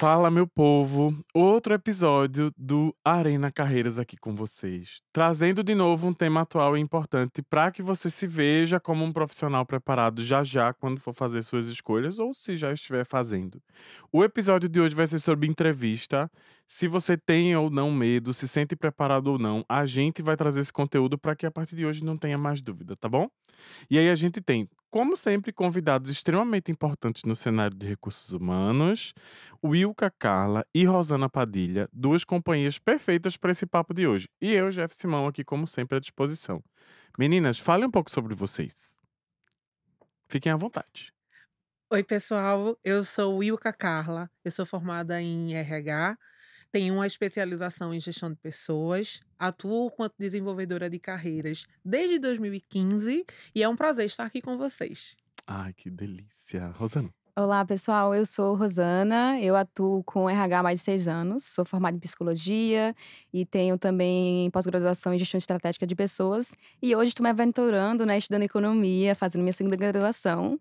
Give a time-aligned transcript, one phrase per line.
[0.00, 1.14] Fala, meu povo!
[1.34, 6.80] Outro episódio do Arena Carreiras aqui com vocês, trazendo de novo um tema atual e
[6.80, 11.42] importante para que você se veja como um profissional preparado já já quando for fazer
[11.42, 13.62] suas escolhas ou se já estiver fazendo.
[14.10, 16.30] O episódio de hoje vai ser sobre entrevista.
[16.66, 20.60] Se você tem ou não medo, se sente preparado ou não, a gente vai trazer
[20.60, 23.28] esse conteúdo para que a partir de hoje não tenha mais dúvida, tá bom?
[23.90, 29.14] E aí a gente tem, como sempre, convidados extremamente importantes no cenário de recursos humanos,
[29.64, 34.28] Wilka Carla e Rosana Padilha, duas companhias perfeitas para esse papo de hoje.
[34.40, 36.62] E eu, Jeff Simão, aqui como sempre à disposição.
[37.18, 38.98] Meninas, falem um pouco sobre vocês.
[40.28, 41.12] Fiquem à vontade.
[41.92, 42.78] Oi, pessoal.
[42.84, 44.30] Eu sou Wilka Carla.
[44.44, 46.16] Eu sou formada em RH
[46.72, 53.24] tenho uma especialização em gestão de pessoas, atuo quanto desenvolvedora de carreiras desde 2015
[53.54, 55.16] e é um prazer estar aqui com vocês.
[55.46, 56.68] Ai, que delícia.
[56.68, 57.12] Rosana.
[57.36, 58.12] Olá, pessoal.
[58.12, 59.40] Eu sou Rosana.
[59.40, 61.44] Eu atuo com RH há mais de seis anos.
[61.44, 62.94] Sou formada em psicologia
[63.32, 66.56] e tenho também pós-graduação em gestão estratégica de pessoas.
[66.82, 70.58] E hoje estou me aventurando, né, estudando economia, fazendo minha segunda graduação.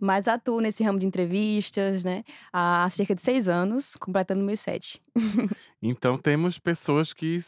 [0.00, 2.22] Mas atuo nesse ramo de entrevistas, né,
[2.52, 5.02] há cerca de seis anos, completando meus sete.
[5.82, 7.38] então temos pessoas que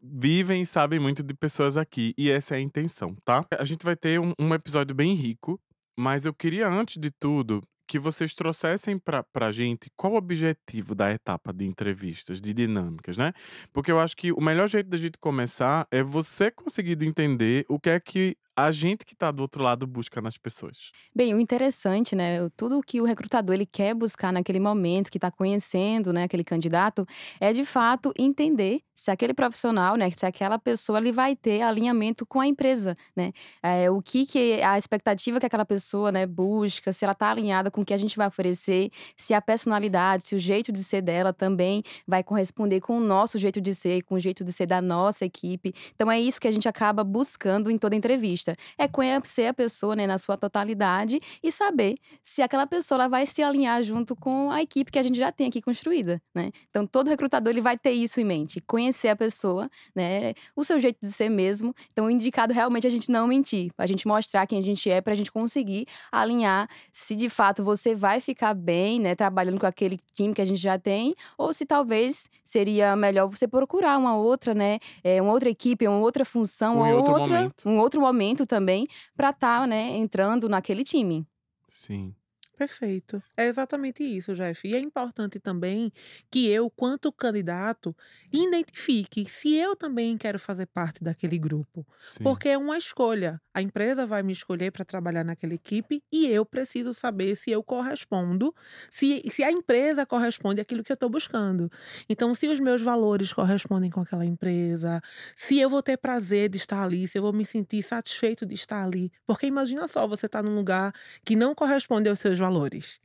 [0.00, 2.14] vivem e sabem muito de pessoas aqui.
[2.16, 3.44] E essa é a intenção, tá?
[3.58, 5.60] A gente vai ter um, um episódio bem rico.
[5.96, 10.94] Mas eu queria, antes de tudo, que vocês trouxessem para a gente qual o objetivo
[10.94, 13.32] da etapa de entrevistas, de dinâmicas, né?
[13.72, 17.78] Porque eu acho que o melhor jeito da gente começar é você conseguindo entender o
[17.78, 20.92] que é que a gente que está do outro lado busca nas pessoas.
[21.14, 25.30] Bem, o interessante, né, tudo que o recrutador ele quer buscar naquele momento que está
[25.30, 27.06] conhecendo, né, aquele candidato,
[27.40, 32.24] é de fato entender se aquele profissional, né, se aquela pessoa ele vai ter alinhamento
[32.24, 33.32] com a empresa, né,
[33.62, 37.70] é, o que que a expectativa que aquela pessoa, né, busca, se ela está alinhada
[37.70, 41.02] com o que a gente vai oferecer, se a personalidade, se o jeito de ser
[41.02, 44.66] dela também vai corresponder com o nosso jeito de ser, com o jeito de ser
[44.66, 45.74] da nossa equipe.
[45.94, 48.56] Então é isso que a gente acaba buscando em toda entrevista entrevista.
[48.76, 53.42] É conhecer a pessoa né, na sua totalidade e saber se aquela pessoa vai se
[53.42, 56.20] alinhar junto com a equipe que a gente já tem aqui construída.
[56.34, 56.50] Né?
[56.68, 60.78] Então, todo recrutador ele vai ter isso em mente, conhecer a pessoa, né, o seu
[60.78, 61.74] jeito de ser mesmo.
[61.92, 64.90] Então, o indicado realmente é a gente não mentir, a gente mostrar quem a gente
[64.90, 69.60] é, para a gente conseguir alinhar se de fato você vai ficar bem, né, trabalhando
[69.60, 73.96] com aquele time que a gente já tem, ou se talvez seria melhor você procurar
[73.98, 77.68] uma outra, né, é, uma outra equipe, uma outra função, um outra, momento.
[77.68, 78.86] um outro momento também
[79.16, 81.24] para estar, tá, né, entrando naquele time.
[81.70, 82.14] Sim.
[82.56, 83.20] Perfeito.
[83.36, 84.66] É exatamente isso, Jeff.
[84.66, 85.92] E é importante também
[86.30, 87.94] que eu, quanto candidato,
[88.32, 91.84] identifique se eu também quero fazer parte daquele grupo.
[92.12, 92.22] Sim.
[92.22, 93.40] Porque é uma escolha.
[93.52, 97.62] A empresa vai me escolher para trabalhar naquela equipe e eu preciso saber se eu
[97.62, 98.54] correspondo,
[98.88, 101.68] se, se a empresa corresponde àquilo que eu estou buscando.
[102.08, 105.00] Então, se os meus valores correspondem com aquela empresa,
[105.34, 108.54] se eu vou ter prazer de estar ali, se eu vou me sentir satisfeito de
[108.54, 109.10] estar ali.
[109.26, 110.92] Porque imagina só, você está num lugar
[111.24, 113.00] que não corresponde aos seus valores,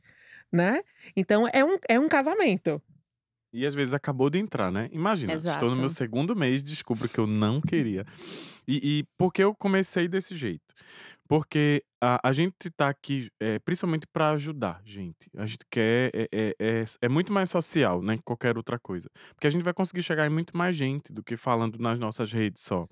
[0.52, 0.82] né?
[1.16, 2.82] Então é um, é um casamento.
[3.52, 4.88] E às vezes acabou de entrar, né?
[4.92, 5.56] Imagina, Exato.
[5.56, 8.04] estou no meu segundo mês, descubro que eu não queria.
[8.66, 10.72] E, e por que eu comecei desse jeito?
[11.26, 15.30] Porque a, a gente tá aqui, é, principalmente para ajudar, gente.
[15.36, 16.10] A gente quer.
[16.14, 18.16] É, é, é, é muito mais social, né?
[18.16, 19.08] Que qualquer outra coisa.
[19.34, 22.30] Porque a gente vai conseguir chegar em muito mais gente do que falando nas nossas
[22.30, 22.86] redes só.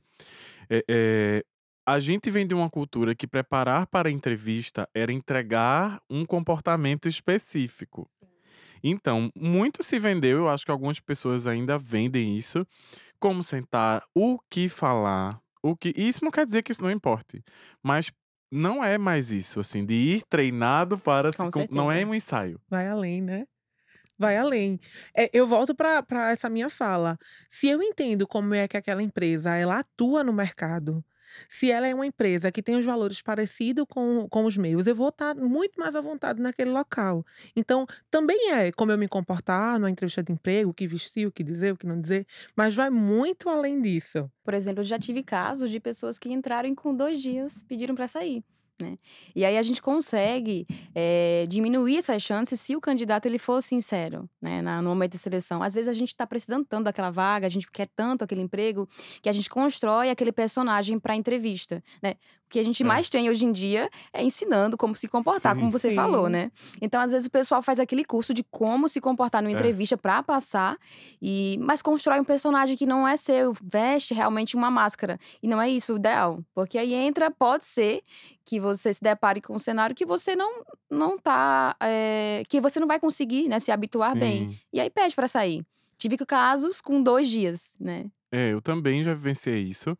[0.68, 1.44] É, é,
[1.88, 7.08] a gente vem de uma cultura que preparar para a entrevista era entregar um comportamento
[7.08, 8.06] específico.
[8.84, 12.66] Então, muito se vendeu, eu acho que algumas pessoas ainda vendem isso,
[13.18, 15.94] como sentar, o que falar, o que.
[15.96, 17.42] Isso não quer dizer que isso não importe,
[17.82, 18.12] mas
[18.52, 21.32] não é mais isso, assim, de ir treinado para.
[21.32, 22.60] Com se, não é um ensaio.
[22.68, 23.46] Vai além, né?
[24.18, 24.78] Vai além.
[25.16, 27.18] É, eu volto para essa minha fala.
[27.48, 31.02] Se eu entendo como é que aquela empresa ela atua no mercado,
[31.48, 34.94] se ela é uma empresa que tem os valores parecidos com, com os meus, eu
[34.94, 37.24] vou estar muito mais à vontade naquele local.
[37.56, 41.32] Então, também é como eu me comportar numa entrevista de emprego, o que vestir, o
[41.32, 42.26] que dizer, o que não dizer,
[42.56, 44.30] mas vai muito além disso.
[44.44, 48.44] Por exemplo, já tive casos de pessoas que entraram com dois dias pediram para sair.
[48.80, 48.96] Né?
[49.34, 54.28] E aí a gente consegue é, diminuir essas chances se o candidato ele for sincero
[54.40, 55.62] né, na, no momento de seleção.
[55.62, 58.88] Às vezes a gente está precisando tanto daquela vaga, a gente quer tanto aquele emprego,
[59.20, 61.82] que a gente constrói aquele personagem para a entrevista.
[62.00, 62.14] Né?
[62.48, 62.84] Que a gente Sim.
[62.84, 65.60] mais tem hoje em dia é ensinando como se comportar, Sim.
[65.60, 65.94] como você Sim.
[65.94, 66.50] falou, né?
[66.80, 69.54] Então, às vezes, o pessoal faz aquele curso de como se comportar numa é.
[69.54, 70.76] entrevista para passar,
[71.20, 75.18] e mas constrói um personagem que não é seu, veste realmente uma máscara.
[75.42, 76.42] E não é isso o ideal.
[76.54, 78.02] Porque aí entra, pode ser
[78.44, 81.76] que você se depare com um cenário que você não, não tá.
[81.80, 84.58] É, que você não vai conseguir né, se habituar bem.
[84.72, 85.64] E aí pede para sair.
[85.98, 88.06] Tive casos com dois dias, né?
[88.32, 89.96] É, eu também já vivenciei isso.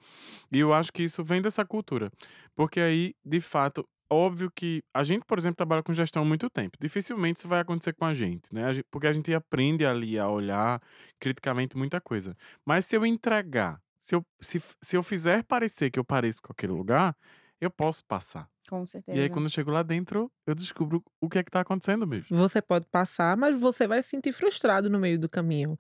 [0.53, 2.11] E eu acho que isso vem dessa cultura.
[2.55, 6.49] Porque aí, de fato, óbvio que a gente, por exemplo, trabalha com gestão há muito
[6.51, 6.77] tempo.
[6.81, 8.71] Dificilmente isso vai acontecer com a gente, né?
[8.71, 10.81] A porque a gente aprende ali a olhar
[11.19, 12.37] criticamente muita coisa.
[12.67, 16.53] Mas se eu entregar, se eu, se, se eu fizer parecer que eu pareço com
[16.53, 17.15] aquele lugar,
[17.61, 18.49] eu posso passar.
[18.69, 19.17] Com certeza.
[19.17, 22.07] E aí, quando eu chego lá dentro, eu descubro o que é que tá acontecendo
[22.07, 22.37] mesmo.
[22.37, 25.79] Você pode passar, mas você vai se sentir frustrado no meio do caminho,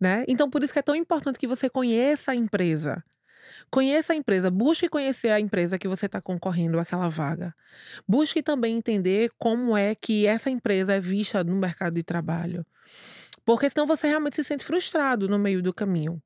[0.00, 0.24] né?
[0.28, 3.02] Então, por isso que é tão importante que você conheça a empresa.
[3.70, 7.54] Conheça a empresa, busque conhecer a empresa que você está concorrendo àquela vaga.
[8.06, 12.64] Busque também entender como é que essa empresa é vista no mercado de trabalho.
[13.44, 16.22] Porque senão você realmente se sente frustrado no meio do caminho,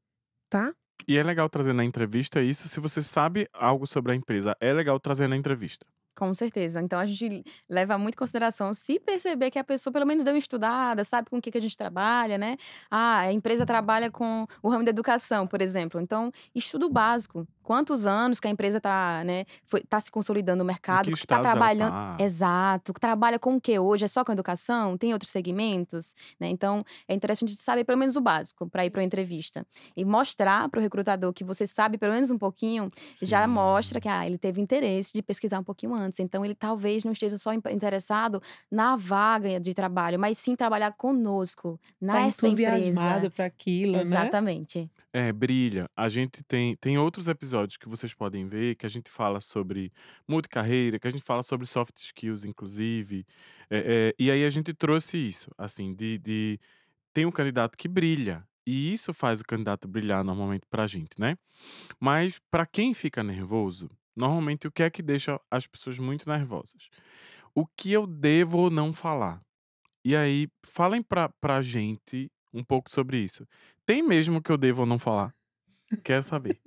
[0.49, 0.73] tá?
[1.07, 4.55] E é legal trazer na entrevista isso se você sabe algo sobre a empresa.
[4.61, 5.87] É legal trazer na entrevista.
[6.19, 6.81] Com certeza.
[6.83, 10.33] Então a gente leva muito em consideração se perceber que a pessoa pelo menos deu
[10.35, 12.57] uma estudada, sabe com o que, que a gente trabalha, né?
[12.91, 16.01] Ah, a empresa trabalha com o ramo da educação, por exemplo.
[16.01, 17.47] Então, estudo básico.
[17.69, 19.45] Quantos anos que a empresa está né,
[19.91, 21.91] tá se consolidando no mercado, está trabalhando.
[21.91, 22.17] Tá?
[22.19, 22.95] Exato.
[22.95, 24.07] Trabalha com o que hoje?
[24.07, 24.97] É só com educação?
[24.97, 26.17] Tem outros segmentos?
[26.41, 26.49] Né?
[26.49, 29.67] Então, é interessante saber pelo menos o básico para ir para uma entrevista.
[29.95, 33.27] E mostrar para o recrutador que você sabe pelo menos um pouquinho, Sim.
[33.27, 36.21] já mostra que ah, ele teve interesse de pesquisar um pouquinho antes.
[36.21, 38.41] Então, ele talvez não esteja só interessado
[38.71, 43.31] na vaga de trabalho, mas sim trabalhar conosco, nessa tá empresa.
[43.37, 44.01] para aquilo, né?
[44.01, 44.91] Exatamente.
[45.19, 45.89] É, brilha.
[45.97, 49.93] A gente tem, tem outros episódios que vocês podem ver, que a gente fala sobre
[50.29, 53.27] multicarreira, que a gente fala sobre soft skills, inclusive.
[53.71, 56.61] É, é, e aí a gente trouxe isso, assim, de, de
[57.13, 58.47] tem um candidato que brilha.
[58.67, 61.39] E isso faz o candidato brilhar normalmente pra gente, né?
[61.99, 66.89] Mas para quem fica nervoso, Normalmente, o que é que deixa as pessoas muito nervosas?
[67.55, 69.41] O que eu devo ou não falar?
[70.05, 73.47] E aí, falem pra, pra gente um pouco sobre isso.
[73.89, 75.35] Tem mesmo que eu devo ou não falar?
[76.05, 76.61] Quero saber.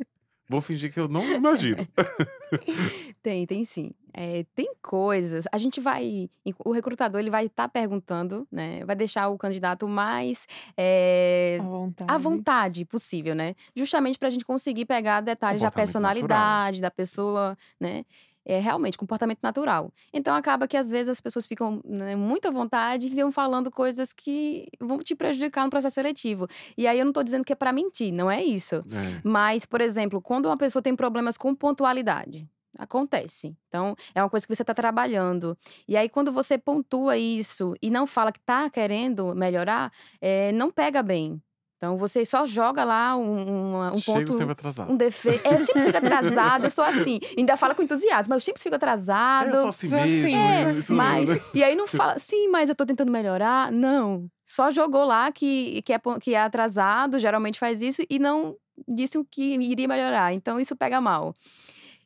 [0.49, 1.87] Vou fingir que eu não imagino.
[3.21, 3.91] tem, tem sim.
[4.11, 5.45] É, tem coisas.
[5.51, 6.27] A gente vai.
[6.65, 8.83] O recrutador ele vai estar tá perguntando, né?
[8.85, 12.11] Vai deixar o candidato mais é, à, vontade.
[12.11, 13.53] à vontade possível, né?
[13.75, 16.81] Justamente para a gente conseguir pegar detalhes da personalidade natural.
[16.81, 18.03] da pessoa, né?
[18.45, 19.91] É realmente comportamento natural.
[20.13, 23.69] Então acaba que às vezes as pessoas ficam né, muito à vontade e vão falando
[23.71, 26.47] coisas que vão te prejudicar no processo seletivo.
[26.77, 28.75] E aí eu não estou dizendo que é para mentir, não é isso.
[28.75, 29.21] É.
[29.23, 32.47] Mas, por exemplo, quando uma pessoa tem problemas com pontualidade,
[32.79, 33.55] Acontece.
[33.67, 35.57] Então, é uma coisa que você está trabalhando.
[35.87, 39.91] E aí, quando você pontua isso e não fala que está querendo melhorar,
[40.21, 41.41] é, não pega bem.
[41.81, 44.37] Então você só joga lá um, um, um ponto.
[44.37, 44.91] sempre atrasado.
[44.91, 45.47] Um defeito.
[45.47, 47.19] É, eu sempre fico atrasado, eu sou assim.
[47.35, 49.47] Ainda fala com entusiasmo, mas eu sempre fico atrasado.
[49.47, 50.37] É, eu sou assim mesmo.
[50.37, 53.71] É, isso mas, e aí não fala, sim, mas eu tô tentando melhorar.
[53.71, 54.27] Não.
[54.45, 58.55] Só jogou lá que, que, é, que é atrasado, geralmente faz isso, e não
[58.87, 60.31] disse o que iria melhorar.
[60.35, 61.33] Então isso pega mal.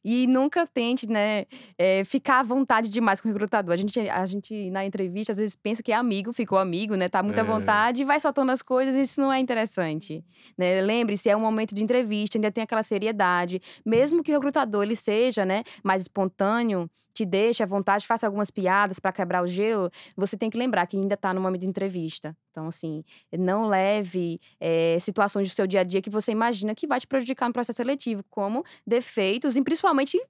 [0.07, 1.45] E nunca tente, né,
[1.79, 3.73] é, ficar à vontade demais com o recrutador.
[3.73, 7.09] A gente, a gente, na entrevista, às vezes pensa que é amigo, ficou amigo, né?
[7.09, 7.41] Tá muito é.
[7.41, 10.23] à vontade e vai soltando as coisas, e isso não é interessante.
[10.55, 10.79] Né?
[10.79, 13.59] Lembre-se, é um momento de entrevista, ainda tem aquela seriedade.
[13.83, 18.51] Mesmo que o recrutador ele seja, né, mais espontâneo, te deixe à vontade, faça algumas
[18.51, 21.67] piadas para quebrar o gelo, você tem que lembrar que ainda está no momento de
[21.67, 22.37] entrevista.
[22.51, 23.03] Então, assim,
[23.37, 27.07] não leve é, situações do seu dia a dia que você imagina que vai te
[27.07, 30.21] prejudicar no processo seletivo, como defeitos, e principalmente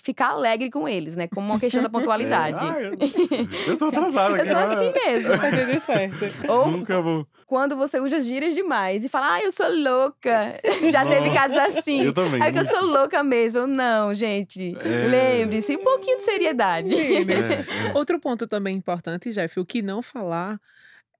[0.00, 1.28] ficar alegre com eles, né?
[1.28, 2.64] Como uma questão da pontualidade.
[2.64, 4.38] É, ah, eu, sou atrasada.
[4.38, 5.38] eu sou assim mesmo.
[5.38, 6.50] Tá tudo certo.
[6.50, 7.26] Ou Nunca vou.
[7.46, 10.58] quando você usa gírias demais e fala, ah, eu sou louca.
[10.90, 12.04] Já Nossa, teve casos assim.
[12.04, 12.42] Eu também.
[12.42, 13.60] Aí que eu sou louca mesmo.
[13.60, 14.76] Eu, não, gente.
[14.80, 15.08] É...
[15.08, 16.94] Lembre-se, um pouquinho de seriedade.
[16.94, 17.92] É, é.
[17.94, 20.60] Outro ponto também importante, Jeff, o que não falar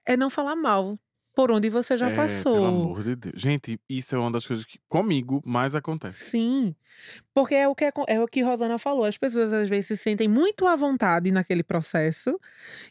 [0.05, 0.97] é não falar mal
[1.35, 2.53] por onde você já É, passou.
[2.55, 3.35] pelo amor de Deus.
[3.41, 6.29] Gente, isso é uma das coisas que comigo mais acontece.
[6.31, 6.75] Sim,
[7.33, 9.05] porque é o que, é o que Rosana falou.
[9.05, 12.39] As pessoas às vezes se sentem muito à vontade naquele processo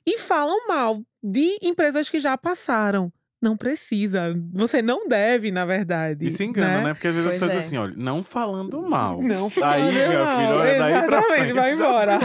[0.06, 3.12] e falam mal de empresas que já passaram.
[3.42, 4.32] Não precisa.
[4.52, 6.24] Você não deve, na verdade.
[6.26, 6.84] E se engana, né?
[6.84, 6.94] né?
[6.94, 7.56] Porque às vezes Pois a pessoa é.
[7.58, 9.20] diz assim, olha, não falando mal.
[9.20, 10.38] Não Aí, falando meu mal.
[10.38, 11.52] filho, olha daí pra frente.
[11.54, 12.18] vai embora.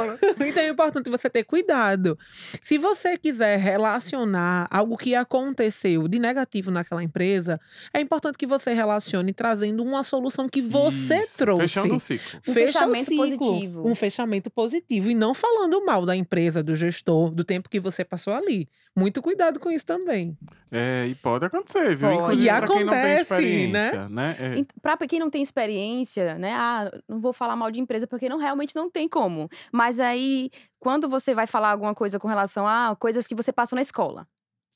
[0.45, 2.17] Então é importante você ter cuidado.
[2.61, 7.59] Se você quiser relacionar algo que aconteceu de negativo naquela empresa,
[7.91, 11.61] é importante que você relacione trazendo uma solução que você Isso, trouxe.
[11.67, 12.39] Fechando o ciclo.
[12.47, 13.87] Um Fecha fechamento ciclo, positivo.
[13.89, 15.09] Um fechamento positivo.
[15.09, 18.69] E não falando mal da empresa, do gestor, do tempo que você passou ali.
[18.95, 20.37] Muito cuidado com isso também.
[20.71, 22.09] É, e pode acontecer, viu?
[22.09, 22.43] Pode.
[22.43, 24.35] E pra quem não tem acontece, experiência, né?
[24.39, 24.65] É.
[24.81, 26.53] Pra quem não tem experiência, né?
[26.53, 29.49] Ah, não vou falar mal de empresa porque não realmente não tem como.
[29.71, 30.49] Mas aí,
[30.79, 34.27] quando você vai falar alguma coisa com relação a coisas que você passou na escola,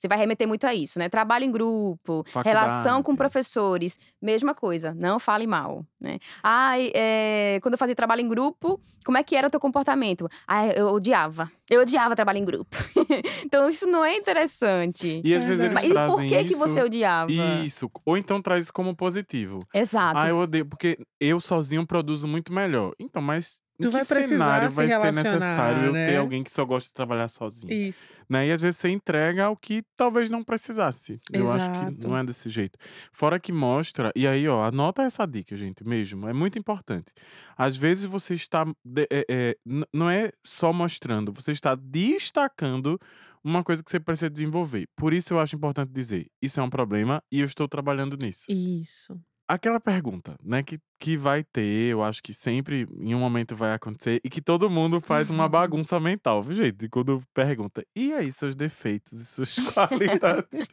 [0.01, 1.07] você vai remeter muito a isso, né?
[1.07, 3.17] Trabalho em grupo, relação com Faculdade.
[3.17, 4.95] professores, mesma coisa.
[4.95, 6.17] Não fale mal, né?
[6.41, 9.59] Ah, e, é, quando eu fazia trabalho em grupo, como é que era o teu
[9.59, 10.27] comportamento?
[10.47, 11.51] Ah, eu odiava.
[11.69, 12.75] Eu odiava trabalho em grupo.
[13.45, 15.21] então isso não é interessante.
[15.23, 17.31] E às vezes eles Mas e trazem por que que isso- você odiava?
[17.31, 17.89] Isso.
[18.03, 19.59] Ou então traz isso como positivo.
[19.73, 20.17] Exato.
[20.17, 22.93] Ah, eu odeio, porque eu sozinho produzo muito melhor.
[22.99, 26.11] Então, mas em Tu que vai precisar cenário se vai ser relacionar, necessário eu ter
[26.11, 26.17] né?
[26.17, 27.71] alguém que só gosta de trabalhar sozinho?
[27.73, 28.09] Isso.
[28.29, 28.47] Né?
[28.47, 31.19] E às vezes você entrega o que talvez não precisasse.
[31.33, 32.07] Eu acho que Exato.
[32.07, 32.79] não é desse jeito.
[33.11, 36.27] Fora que mostra, e aí, ó, anota essa dica, gente, mesmo.
[36.29, 37.11] É muito importante.
[37.57, 38.63] Às vezes você está.
[38.85, 39.57] de- é- é,
[39.93, 42.99] não é só mostrando, você está destacando
[43.43, 44.87] uma coisa que você precisa desenvolver.
[44.95, 48.45] Por isso eu acho importante dizer: isso é um problema e eu estou trabalhando nisso.
[48.49, 49.19] Isso.
[49.47, 53.73] Aquela pergunta, né, que, que vai ter, eu acho que sempre em um momento vai
[53.73, 56.87] acontecer, e que todo mundo faz uma bagunça mental, viu, gente?
[56.89, 60.67] Quando pergunta, e aí, seus defeitos e suas qualidades?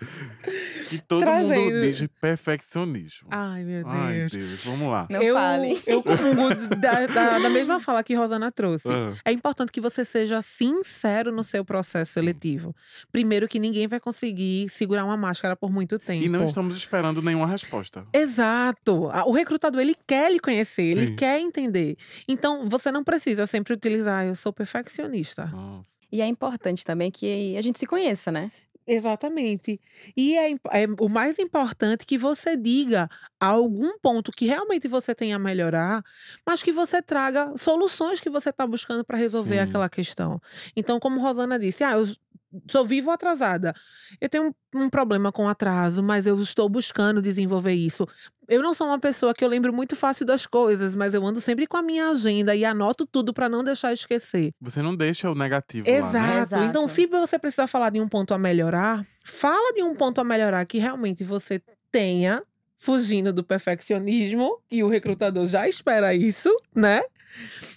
[0.90, 3.28] que todo mundo Trazendo- diz perfeccionismo.
[3.30, 3.96] Ai, meu Deus.
[3.96, 5.06] Ai, Deus, vamos lá.
[5.08, 5.80] Não eu, fale.
[5.86, 8.88] eu comungo da, da, da mesma fala que Rosana trouxe.
[8.92, 12.76] Ah, É importante que você seja sincero no seu processo seletivo.
[13.10, 16.22] Primeiro, que ninguém vai conseguir segurar uma máscara por muito tempo.
[16.24, 18.06] e não estamos esperando nenhuma resposta.
[18.12, 19.08] Exato.
[19.26, 21.16] O recrutador, ele quer lhe conhecer, ele Sim.
[21.16, 21.96] quer entender.
[22.26, 25.46] Então, você não precisa sempre utilizar, "Ah, eu sou perfeccionista.
[25.46, 25.96] Nossa.
[26.10, 28.50] E é importante também que a gente se conheça, né?
[28.90, 29.78] Exatamente.
[30.16, 33.06] E é, é o mais importante que você diga
[33.38, 36.02] algum ponto que realmente você tenha a melhorar,
[36.46, 39.60] mas que você traga soluções que você está buscando para resolver Sim.
[39.60, 40.40] aquela questão.
[40.74, 42.04] Então, como Rosana disse, ah, eu
[42.70, 43.74] sou vivo atrasada.
[44.20, 48.06] Eu tenho um, um problema com atraso, mas eu estou buscando desenvolver isso.
[48.48, 51.40] Eu não sou uma pessoa que eu lembro muito fácil das coisas, mas eu ando
[51.40, 54.52] sempre com a minha agenda e anoto tudo para não deixar esquecer.
[54.60, 55.98] Você não deixa o negativo lá, né?
[55.98, 56.38] Exato.
[56.38, 56.64] Exato.
[56.64, 60.24] Então, se você precisar falar de um ponto a melhorar, fala de um ponto a
[60.24, 61.60] melhorar que realmente você
[61.92, 62.42] tenha,
[62.76, 67.02] fugindo do perfeccionismo, e o recrutador já espera isso, né?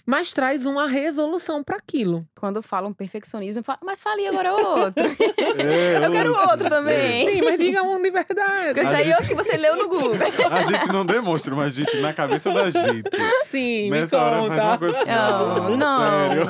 [0.04, 2.26] Mas traz uma resolução para aquilo.
[2.34, 5.02] Quando falam perfeccionismo, fala, mas fale agora outro.
[5.62, 7.28] É, eu quero outro também.
[7.28, 8.66] Sim, mas diga um de verdade.
[8.68, 10.14] Porque isso aí gente- eu acho que você leu no Google.
[10.50, 13.08] A gente não demonstra, mas gente, na cabeça da gente.
[13.44, 14.54] Sim, Nessa me hora conta.
[14.54, 16.28] faz uma coisa assim, Oh, não.
[16.28, 16.46] Sério.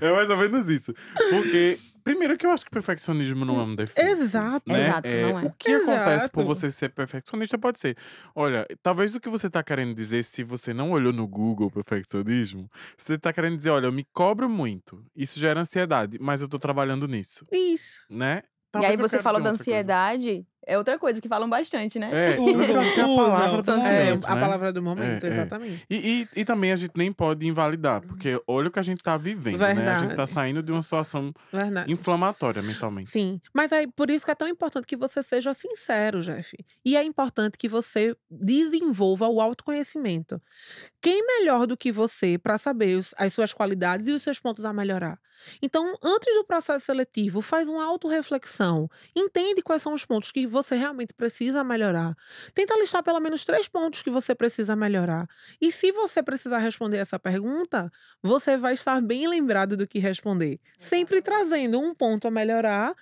[0.00, 0.94] É mais ou menos isso.
[1.30, 4.08] Porque, primeiro que eu acho que perfeccionismo não é um defeito.
[4.08, 4.70] Exato.
[4.70, 4.86] né?
[4.86, 5.44] Exato, não é.
[5.44, 6.46] O que acontece por Exato.
[6.46, 7.96] você ser perfeccionista pode ser.
[8.34, 12.70] Olha, talvez o que você tá querendo dizer, se você não olhou no Google perfeccionismo,
[12.96, 15.04] você tá querendo dizer, olha, eu me cobro muito.
[15.14, 18.00] Isso gera ansiedade, mas eu tô trabalhando nisso, Isso.
[18.08, 18.42] né?
[18.44, 22.10] e Talvez aí eu você falou da ansiedade, é outra coisa que falam bastante, né?
[22.12, 22.36] É,
[22.94, 23.62] que é a palavra do.
[23.64, 24.40] São É, momento, a né?
[24.40, 25.32] palavra do momento, É, é.
[25.32, 25.84] exatamente.
[25.90, 29.02] E, e, e também a gente nem pode invalidar, porque olha o que a gente
[29.02, 29.66] tá vivendo, né?
[29.66, 30.30] A gente tá Verdade.
[30.30, 31.92] saindo de uma situação Verdade.
[31.92, 33.08] inflamatória mentalmente.
[33.08, 36.56] Sim, mas é por isso que é tão importante que você seja sincero, Jeff.
[36.84, 40.40] E é importante que você desenvolva o autoconhecimento.
[41.00, 44.64] Quem melhor do que você para saber os- as suas qualidades e os seus pontos
[44.64, 45.18] a melhorar?
[45.62, 48.88] Então, antes do processo seletivo, faz uma autorreflexão.
[49.16, 52.14] Entende quais são os pontos que você realmente precisa melhorar.
[52.54, 55.26] Tenta listar pelo menos três pontos que você precisa melhorar.
[55.60, 57.90] E se você precisar responder essa pergunta,
[58.22, 60.60] você vai estar bem lembrado do que responder.
[60.78, 62.94] Sempre trazendo um ponto a melhorar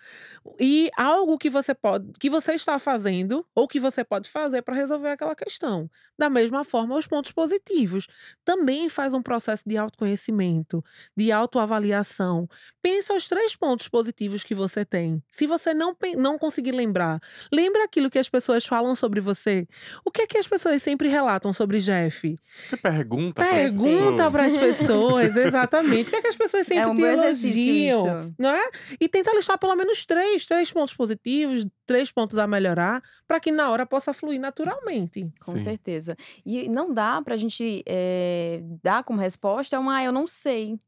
[0.59, 4.75] e algo que você pode, que você está fazendo ou que você pode fazer para
[4.75, 5.91] resolver aquela questão.
[6.19, 8.07] Da mesma forma, os pontos positivos.
[8.45, 10.83] Também faz um processo de autoconhecimento,
[11.17, 12.49] de autoavaliação.
[12.83, 15.23] Pensa os três pontos positivos que você tem.
[15.31, 17.21] Se você não, não conseguir lembrar,
[17.53, 19.67] lembra aquilo que as pessoas falam sobre você.
[20.05, 22.39] O que é que as pessoas sempre relatam sobre Jeff?
[22.69, 26.09] Você pergunta Pergunta para as pessoas, exatamente.
[26.09, 28.71] O que é que as pessoas sempre É um te elogiam, não é?
[29.01, 33.51] E tenta listar pelo menos três, três pontos positivos, três pontos a melhorar, para que
[33.51, 35.27] na hora possa fluir naturalmente.
[35.45, 35.59] Com Sim.
[35.59, 36.17] certeza.
[36.45, 40.79] E não dá pra gente eh, dar como resposta uma, ah, eu não sei.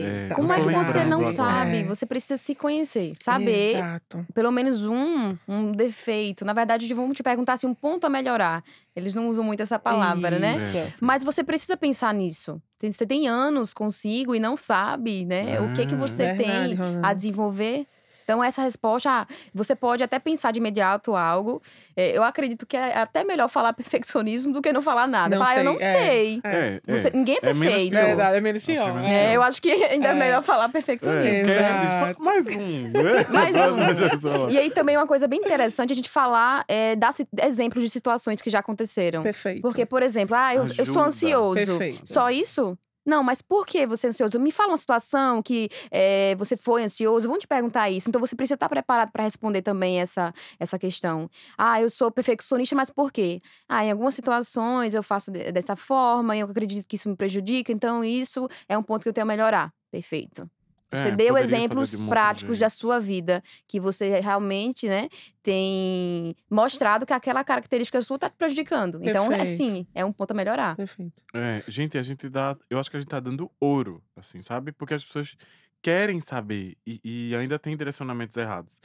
[0.00, 1.32] É, Como é que você não agora.
[1.32, 1.76] sabe?
[1.78, 1.84] É.
[1.84, 4.26] Você precisa se conhecer, saber Exato.
[4.34, 6.44] pelo menos um, um defeito.
[6.44, 8.62] Na verdade, vamos te perguntar assim, um ponto a melhorar.
[8.94, 10.54] Eles não usam muito essa palavra, né?
[10.54, 10.94] Isso.
[11.00, 12.60] Mas você precisa pensar nisso.
[12.78, 15.60] Tem- Você tem anos consigo e não sabe, né?
[15.60, 15.98] O que que Ah.
[15.98, 17.86] você Verdade, tem a desenvolver.
[18.26, 21.62] Então, essa resposta, ah, você pode até pensar de imediato algo.
[21.96, 25.36] É, eu acredito que é até melhor falar perfeccionismo do que não falar nada.
[25.38, 25.92] Não falar, eu não sei, é.
[25.96, 26.40] sei.
[26.42, 26.96] É, é.
[26.96, 27.90] Você- ninguém é É menos perfeito.
[27.92, 28.04] pior.
[28.06, 28.98] Verdade, é menos é pior.
[29.04, 30.14] É, eu acho que ainda é, É.
[30.14, 31.48] melhor falar É, perfeccionismo.
[31.48, 32.88] "Fa- mais um.
[32.88, 33.26] né?
[33.30, 33.54] Mais
[34.24, 34.50] um.
[34.50, 37.10] E aí também uma coisa bem interessante a gente falar, é, dar
[37.44, 39.22] exemplos de situações que já aconteceram.
[39.22, 39.62] Perfeito.
[39.62, 41.54] Porque, por exemplo, ah, eu, eu sou ansioso.
[41.64, 42.00] Perfeito.
[42.04, 42.76] Só isso?
[43.06, 44.38] Não, mas por que você é ansioso?
[44.40, 47.28] Me fala uma situação que é, você foi ansioso.
[47.28, 48.08] Vamos te perguntar isso.
[48.08, 51.30] Então você precisa estar preparado para responder também essa, essa questão.
[51.56, 53.40] Ah, eu sou perfeccionista, mas por quê?
[53.68, 57.70] Ah, em algumas situações eu faço de- dessa forma eu acredito que isso me prejudica.
[57.72, 59.72] Então isso é um ponto que eu tenho a melhorar.
[59.90, 60.50] Perfeito.
[60.96, 62.60] Você É, deu poderia fazer exemplos práticos jeito.
[62.66, 65.08] da sua vida que você realmente, né,
[65.42, 68.98] tem mostrado que aquela característica sua tá te prejudicando.
[69.02, 69.56] Então, é Perfeito.
[69.56, 70.76] sim, é um ponto a melhorar.
[70.76, 71.22] Perfeito.
[71.34, 72.56] É, gente, a gente dá.
[72.68, 74.72] Eu acho que a gente tá dando ouro, assim, sabe?
[74.72, 75.36] Porque as pessoas
[75.82, 78.80] querem saber e, e ainda tem direcionamentos errados.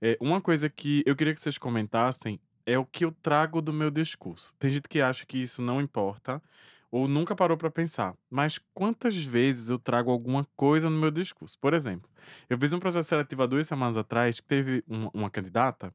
[0.00, 3.72] É, uma coisa que eu queria que vocês comentassem é o que eu trago do
[3.72, 4.52] meu discurso.
[4.58, 6.42] Tem gente que acha que isso não importa
[6.90, 8.14] ou nunca parou pra pensar.
[8.30, 11.58] Mas quantas vezes eu trago alguma coisa no meu discurso?
[11.60, 12.10] Por exemplo,
[12.48, 15.92] eu fiz um processo seletivo há duas semanas atrás que teve um- uma candidata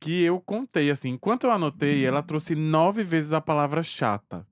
[0.00, 4.46] que eu contei, assim, enquanto eu anotei, ela trouxe nove vezes a palavra chata.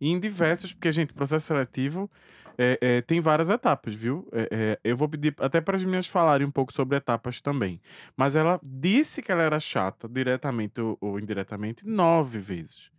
[0.00, 2.10] E em diversos, porque, gente, processo seletivo
[2.58, 4.28] é, é, tem várias etapas, viu?
[4.32, 7.80] É, é, eu vou pedir até para as meninas falarem um pouco sobre etapas também.
[8.16, 12.91] Mas ela disse que ela era chata, diretamente ou, ou indiretamente, nove vezes.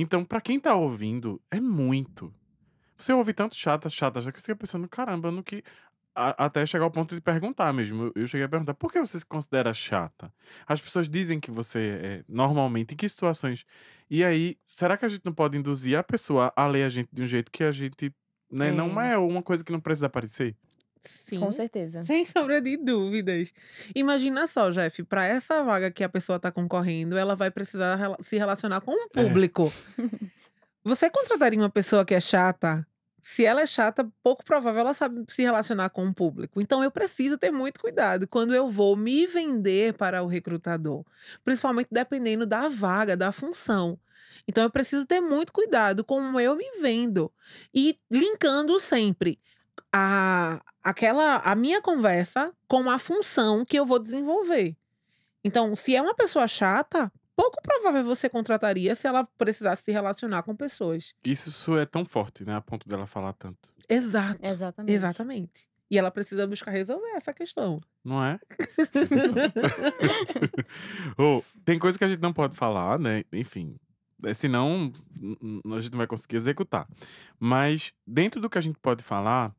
[0.00, 2.32] Então, para quem tá ouvindo, é muito.
[2.96, 5.62] Você ouve tanto chata, chata, já que você fica pensando, caramba, no que.
[6.14, 8.04] a- até chegar ao ponto de perguntar mesmo.
[8.06, 10.32] Eu, eu cheguei a perguntar, por que você se considera chata?
[10.66, 13.64] As pessoas dizem que você é normalmente, em que situações?
[14.10, 17.08] E aí, será que a gente não pode induzir a pessoa a ler a gente
[17.12, 18.12] de um jeito que a gente.
[18.50, 19.12] Né, Não É.
[19.12, 20.56] é uma coisa que não precisa aparecer?
[21.02, 21.40] Sim.
[21.40, 22.02] Com certeza.
[22.02, 23.52] Sem sombra de dúvidas.
[23.94, 28.36] Imagina só, Jeff, para essa vaga que a pessoa está concorrendo, ela vai precisar se
[28.36, 29.72] relacionar com um público.
[30.84, 32.86] Você contrataria uma pessoa que é chata?
[33.22, 36.60] Se ela é chata, pouco provável ela sabe se relacionar com o público.
[36.60, 41.04] Então eu preciso ter muito cuidado quando eu vou me vender para o recrutador,
[41.44, 43.98] principalmente dependendo da vaga, da função.
[44.48, 47.30] Então eu preciso ter muito cuidado com como eu me vendo
[47.74, 49.38] e linkando sempre
[49.92, 54.76] a aquela a minha conversa com a função que eu vou desenvolver.
[55.44, 60.42] Então, se é uma pessoa chata, pouco provável você contrataria se ela precisasse se relacionar
[60.42, 61.14] com pessoas.
[61.24, 62.54] Isso, isso é tão forte, né?
[62.54, 63.70] A ponto dela falar tanto.
[63.88, 64.38] Exato.
[64.42, 64.92] Exatamente.
[64.92, 65.68] Exatamente.
[65.90, 67.80] E ela precisa buscar resolver essa questão.
[68.04, 68.38] Não é?
[71.18, 73.24] Ô, tem coisa que a gente não pode falar, né?
[73.32, 73.76] Enfim.
[74.24, 74.92] é, Senão,
[75.74, 76.86] a gente não vai conseguir executar.
[77.38, 79.54] Mas, dentro do que a gente pode falar,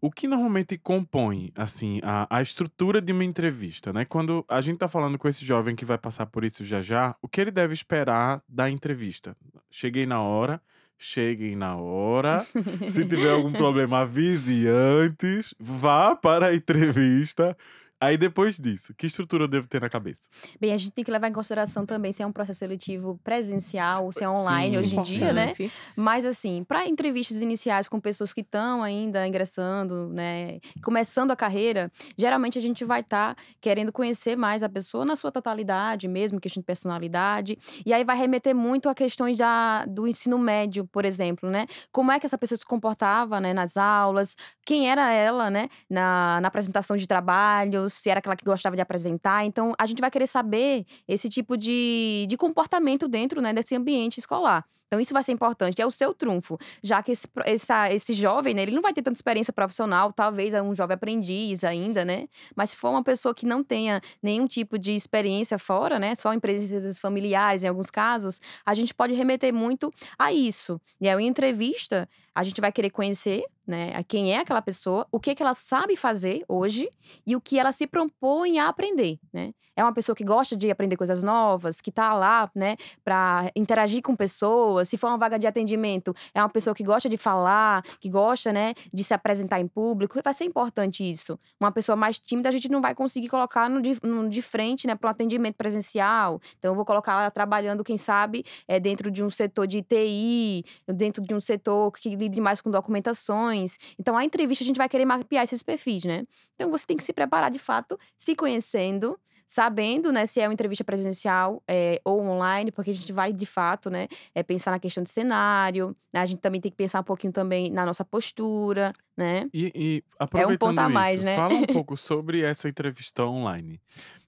[0.00, 4.04] o que normalmente compõe, assim, a, a estrutura de uma entrevista, né?
[4.04, 7.16] Quando a gente tá falando com esse jovem que vai passar por isso já já,
[7.22, 9.36] o que ele deve esperar da entrevista?
[9.70, 10.60] Cheguei na hora,
[10.98, 12.44] cheguem na hora.
[12.88, 15.54] Se tiver algum problema, avise antes.
[15.58, 17.56] Vá para a entrevista.
[18.00, 20.22] Aí depois disso, que estrutura eu devo ter na cabeça?
[20.60, 24.04] Bem, a gente tem que levar em consideração também se é um processo seletivo presencial
[24.04, 24.78] ou se é online Sim.
[24.78, 25.52] hoje em dia, né?
[25.96, 31.90] Mas assim, para entrevistas iniciais com pessoas que estão ainda ingressando, né, começando a carreira,
[32.16, 36.60] geralmente a gente vai estar querendo conhecer mais a pessoa na sua totalidade, mesmo questão
[36.60, 41.50] de personalidade, e aí vai remeter muito a questões da, do ensino médio, por exemplo,
[41.50, 41.66] né?
[41.90, 46.40] Como é que essa pessoa se comportava, né, nas aulas, quem era ela, né, na,
[46.40, 49.44] na apresentação de trabalhos, se era aquela que gostava de apresentar.
[49.44, 54.18] Então, a gente vai querer saber esse tipo de, de comportamento dentro, né, desse ambiente
[54.18, 54.64] escolar.
[54.88, 56.58] Então, isso vai ser importante, é o seu trunfo.
[56.82, 60.54] Já que esse, essa- esse jovem, né, ele não vai ter tanta experiência profissional, talvez
[60.54, 62.26] é um jovem aprendiz ainda, né?
[62.56, 66.14] Mas se for uma pessoa que não tenha nenhum tipo de experiência fora, né?
[66.14, 70.80] Só empresas familiares, em alguns casos, a gente pode remeter muito a isso.
[71.00, 75.20] E aí, em entrevista, a gente vai querer conhecer, né, quem é aquela pessoa, o
[75.20, 76.88] que, que ela sabe fazer hoje
[77.26, 79.52] e o que ela se propõe a aprender, né?
[79.78, 84.02] É uma pessoa que gosta de aprender coisas novas, que tá lá, né, para interagir
[84.02, 84.84] com pessoas, pessoa.
[84.84, 88.52] Se for uma vaga de atendimento, é uma pessoa que gosta de falar, que gosta,
[88.52, 90.20] né, de se apresentar em público.
[90.22, 91.38] Vai ser importante isso.
[91.58, 94.86] Uma pessoa mais tímida, a gente não vai conseguir colocar no de, no de frente,
[94.86, 96.40] né, para um atendimento presencial.
[96.58, 100.64] Então, eu vou colocar ela trabalhando, quem sabe, é, dentro de um setor de TI,
[100.86, 103.78] dentro de um setor que lide mais com documentações.
[103.98, 106.24] Então, a entrevista, a gente vai querer mapear esses perfis, né?
[106.54, 110.52] Então, você tem que se preparar, de fato, se conhecendo, sabendo, né, se é uma
[110.52, 114.78] entrevista presencial é, ou online, porque a gente vai, de fato, né, é, pensar na
[114.78, 118.04] questão de cenário, né, a gente também tem que pensar um pouquinho também na nossa
[118.04, 119.48] postura, né?
[119.52, 121.34] E, e aproveitando é um ponto a mais, isso, né?
[121.34, 123.80] fala um pouco sobre essa entrevista online.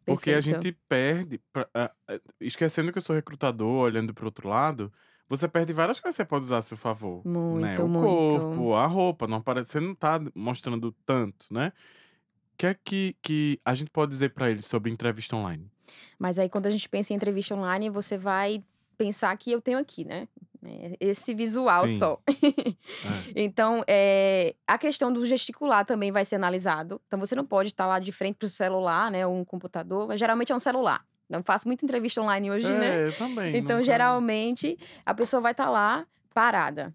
[0.07, 0.57] Porque Perfeito.
[0.57, 4.91] a gente perde, pra, uh, esquecendo que eu sou recrutador, olhando para outro lado,
[5.29, 7.25] você perde várias coisas que você pode usar a seu favor.
[7.27, 7.79] Muito, né?
[7.79, 8.01] O muito.
[8.01, 11.73] corpo, a roupa, não aparece, você não tá mostrando tanto, né?
[12.61, 15.67] Que é que, que a gente pode dizer para ele sobre entrevista online?
[16.19, 18.63] Mas aí, quando a gente pensa em entrevista online, você vai
[18.99, 20.29] pensar que eu tenho aqui, né?
[20.63, 21.97] É, esse visual Sim.
[21.97, 22.21] só.
[22.29, 23.33] é.
[23.35, 27.01] Então, é, a questão do gesticular também vai ser analisado.
[27.07, 29.27] Então, você não pode estar lá de frente para o celular, né?
[29.27, 31.03] Ou um computador, mas geralmente é um celular.
[31.31, 33.09] Não faço muita entrevista online hoje, né?
[33.09, 33.57] É, também.
[33.57, 36.95] Então, geralmente, a pessoa vai estar lá parada.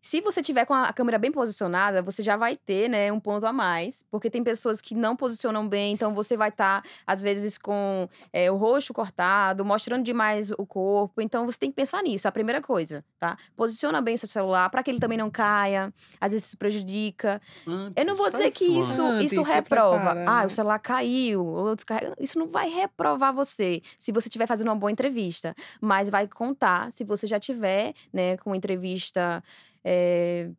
[0.00, 3.44] Se você tiver com a câmera bem posicionada, você já vai ter, né, um ponto
[3.44, 7.20] a mais, porque tem pessoas que não posicionam bem, então você vai estar, tá, às
[7.20, 11.20] vezes, com é, o rosto cortado, mostrando demais o corpo.
[11.20, 13.36] Então você tem que pensar nisso, a primeira coisa, tá?
[13.56, 17.42] Posiciona bem o seu celular para que ele também não caia, às vezes isso prejudica.
[17.66, 19.98] Antes, Eu não vou dizer que isso, Antes, isso reprova.
[19.98, 20.46] Prepara, ah, né?
[20.46, 22.14] o celular caiu, ou descarrega.
[22.20, 26.92] Isso não vai reprovar você se você estiver fazendo uma boa entrevista, mas vai contar
[26.92, 29.42] se você já tiver, né, com uma entrevista
[29.84, 30.50] é,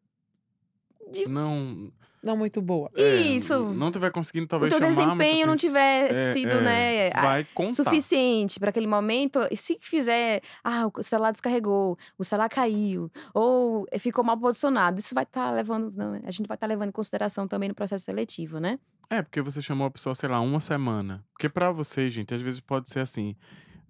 [1.11, 1.27] de...
[1.27, 1.91] Não.
[2.21, 2.91] Não muito boa.
[2.97, 3.73] É, Isso.
[3.73, 4.73] Não tiver conseguindo, talvez.
[4.73, 7.09] O teu desempenho não tiver é, sido, é, né?
[7.11, 7.73] Vai contar.
[7.73, 9.39] Suficiente para aquele momento.
[9.49, 15.15] E se fizer, ah, o celular descarregou, o celular caiu, ou ficou mal posicionado, isso
[15.15, 15.93] vai estar tá levando.
[15.95, 18.79] Não, a gente vai estar tá levando em consideração também no processo seletivo, né?
[19.09, 21.23] É, porque você chamou a pessoa, sei lá, uma semana.
[21.31, 23.33] Porque para você, gente, às vezes pode ser assim.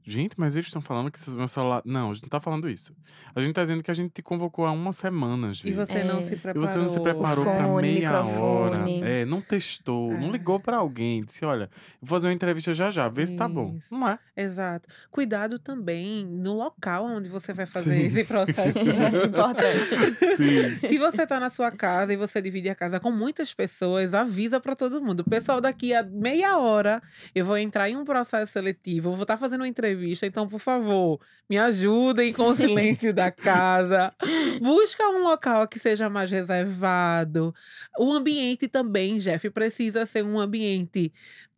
[0.06, 1.82] Gente, mas eles estão falando que meu celular.
[1.86, 2.96] Não, a gente não tá falando isso.
[3.36, 5.70] A gente tá dizendo que a gente te convocou há uma semana, gente.
[5.70, 6.64] E você não se preparou.
[6.64, 8.42] E você não se preparou Fone, pra meia microfone.
[8.42, 8.90] hora.
[9.08, 10.20] É, não testou, é.
[10.20, 11.24] não ligou pra alguém.
[11.24, 11.70] Disse: olha,
[12.02, 13.34] vou fazer uma entrevista já já, vê isso.
[13.34, 13.78] se tá bom.
[13.92, 14.18] Não é?
[14.36, 14.90] Exato.
[15.12, 18.06] Cuidado também no local onde você vai fazer Sim.
[18.08, 18.84] esse processo.
[18.84, 19.26] Né?
[19.26, 19.86] Importante.
[20.38, 20.88] Sim.
[20.88, 24.60] Se você tá na sua casa e você divide a casa com muitas pessoas, avisa
[24.60, 25.24] pra todo mundo.
[25.24, 27.02] Pessoal, daqui a meia hora
[27.36, 30.26] eu vou entrar em um processo seletivo, vou estar tá fazendo uma entrevista entrevista.
[30.26, 34.14] Então, por favor, me ajudem com o silêncio da casa.
[34.62, 37.54] Busca um local que seja mais reservado.
[37.98, 41.12] O ambiente também, Jeff, precisa ser um ambiente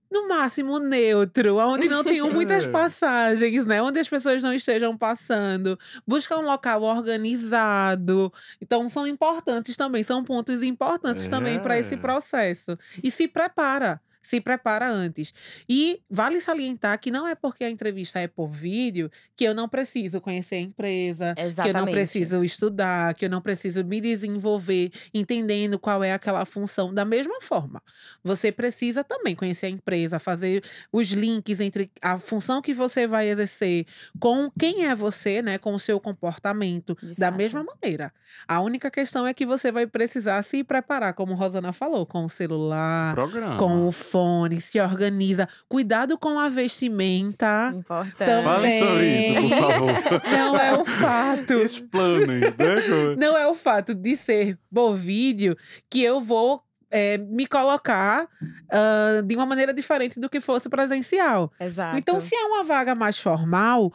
[0.10, 3.82] no máximo neutro, onde não tenham muitas passagens, né?
[3.82, 5.80] Onde as pessoas não estejam passando.
[6.06, 8.32] Busca um local organizado.
[8.60, 11.30] Então são importantes também, são pontos importantes é.
[11.30, 12.78] também para esse processo.
[13.02, 15.34] E se prepara se prepara antes.
[15.68, 19.68] E vale salientar que não é porque a entrevista é por vídeo que eu não
[19.68, 21.62] preciso conhecer a empresa, Exatamente.
[21.62, 26.46] que eu não preciso estudar, que eu não preciso me desenvolver entendendo qual é aquela
[26.46, 26.94] função.
[26.94, 27.82] Da mesma forma,
[28.24, 33.28] você precisa também conhecer a empresa, fazer os links entre a função que você vai
[33.30, 33.86] exercer
[34.20, 37.38] com quem é você, né, com o seu comportamento, De da fato.
[37.38, 38.14] mesma maneira.
[38.48, 42.30] A única questão é que você vai precisar se preparar, como Rosana falou, com o
[42.30, 43.58] celular, Programa.
[43.58, 45.48] com o fone, se organiza.
[45.68, 47.72] Cuidado com a vestimenta.
[47.74, 48.18] Importante.
[48.18, 48.44] Também.
[48.44, 50.22] Fale sobre isso, por favor.
[50.32, 51.54] Não é o fato.
[51.54, 53.16] Explanem, né?
[53.18, 54.58] Não é o fato de ser
[54.96, 55.56] vídeo
[55.90, 61.52] que eu vou é, me colocar uh, de uma maneira diferente do que fosse presencial.
[61.60, 61.98] Exato.
[61.98, 63.94] Então, se é uma vaga mais formal,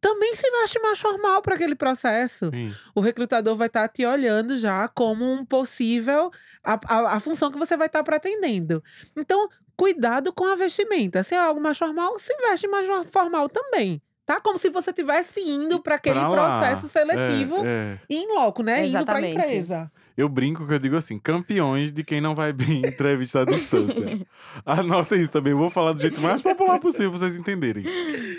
[0.00, 2.50] também se veste mais formal para aquele processo.
[2.50, 2.74] Sim.
[2.94, 6.30] O recrutador vai estar tá te olhando já como um possível
[6.62, 8.82] a, a, a função que você vai estar tá pretendendo.
[9.16, 11.22] Então, cuidado com a vestimenta.
[11.22, 14.00] Se é algo mais formal, se veste mais formal também.
[14.24, 14.40] Tá?
[14.40, 17.98] Como se você estivesse indo para aquele pra processo seletivo é, é.
[18.10, 18.84] em loco, né?
[18.84, 19.28] Exatamente.
[19.28, 19.92] Indo para a empresa.
[20.18, 24.20] Eu brinco que eu digo assim, campeões de quem não vai bem entrevistar à distância.
[24.66, 27.84] Anota isso também, eu vou falar do jeito mais popular possível pra vocês entenderem.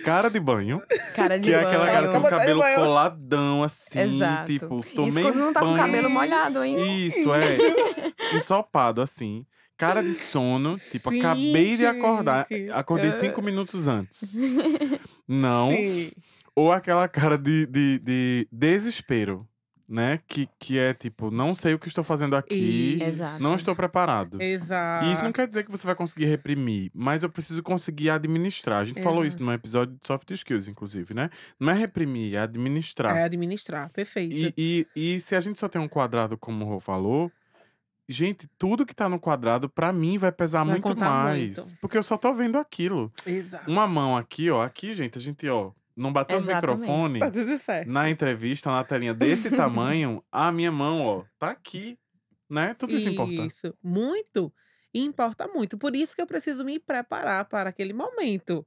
[0.03, 0.81] Cara de banho.
[1.15, 1.63] Cara de que banho.
[1.63, 4.51] é aquela cara com o cabelo coladão, assim, Exato.
[4.51, 5.71] tipo, tomei Isso quando não tá banho.
[5.71, 6.81] com o cabelo molhado ainda.
[6.81, 7.57] Isso, é.
[8.35, 9.45] Ensopado, assim.
[9.77, 11.77] Cara de sono, tipo, Sim, acabei gente.
[11.77, 12.45] de acordar.
[12.73, 14.35] Acordei cinco minutos antes.
[15.25, 15.69] Não.
[15.71, 16.11] Sim.
[16.53, 19.47] Ou aquela cara de, de, de desespero.
[19.89, 20.19] Né?
[20.27, 23.41] Que, que é tipo, não sei o que estou fazendo aqui, Exato.
[23.41, 24.39] não estou preparado.
[24.39, 25.05] Exato.
[25.07, 28.81] E isso não quer dizer que você vai conseguir reprimir, mas eu preciso conseguir administrar.
[28.81, 29.43] A gente falou isso Exato.
[29.45, 31.31] num episódio de soft skills, inclusive, né?
[31.59, 33.17] Não é reprimir, é administrar.
[33.17, 34.53] É administrar, perfeito.
[34.55, 37.31] E, e, e se a gente só tem um quadrado, como o Rô falou,
[38.07, 41.57] gente, tudo que tá no quadrado, pra mim, vai pesar Vai muito mais.
[41.57, 41.77] muito.
[41.81, 43.11] Porque eu só tô vendo aquilo.
[43.25, 43.69] Exato.
[43.69, 44.63] Uma mão aqui, ó.
[44.63, 46.79] Aqui, gente, a gente, ó, não bateu o Exatamente.
[46.79, 47.19] microfone.
[47.19, 47.89] Tá tudo certo.
[47.89, 51.97] Na entrevista, na telinha desse tamanho, a minha mão, ó, tá aqui.
[52.49, 52.73] Né?
[52.73, 53.45] Tudo isso importa.
[53.45, 54.51] Isso, muito.
[54.93, 55.77] E importa muito.
[55.77, 58.65] Por isso que eu preciso me preparar para aquele momento.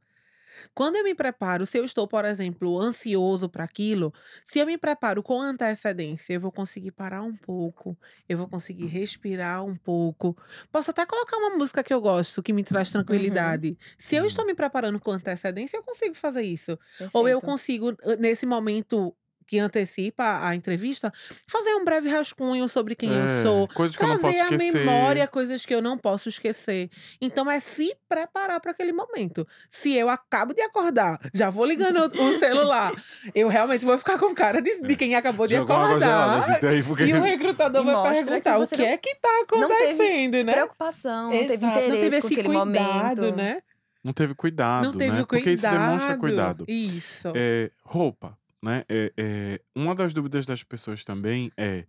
[0.74, 4.12] Quando eu me preparo, se eu estou, por exemplo, ansioso para aquilo,
[4.44, 8.86] se eu me preparo com antecedência, eu vou conseguir parar um pouco, eu vou conseguir
[8.86, 10.36] respirar um pouco.
[10.70, 13.76] Posso até colocar uma música que eu gosto, que me traz tranquilidade.
[13.98, 14.26] Se eu Uhum.
[14.26, 16.78] estou me preparando com antecedência, eu consigo fazer isso.
[17.12, 17.42] Ou eu Perfeito.
[17.42, 19.14] consigo, nesse momento
[19.52, 21.12] que antecipa a entrevista,
[21.46, 23.68] fazer um breve rascunho sobre quem eu É, sou.
[23.68, 24.72] coisas que eu não posso Trazer à esquecer.
[24.78, 26.88] memória coisas que eu não posso esquecer.
[27.20, 29.46] Então é se preparar para aquele momento.
[29.68, 32.94] Se eu acabo de acordar, já vou ligando o celular,
[33.34, 36.06] eu realmente vou ficar com cara de, de quem acabou de Jogou gelada,
[36.38, 36.54] acordar.
[36.54, 37.04] gente, aí, porque...
[37.04, 39.68] E o recrutador E vai mostra que perguntar o que não- é que tá não
[39.68, 40.52] teve acontecendo, né?
[40.54, 43.36] Preocupação, não teve Exato, não interesse teve com aquele cuidado, momento.
[43.36, 43.62] né?
[44.02, 45.20] Não teve cuidado, Não teve né?
[45.22, 46.64] o Porque isso demonstra cuidado.
[46.66, 47.30] Isso.
[47.36, 48.84] É, roupa, né?
[48.88, 51.84] É, é, uma das dúvidas das pessoas também é,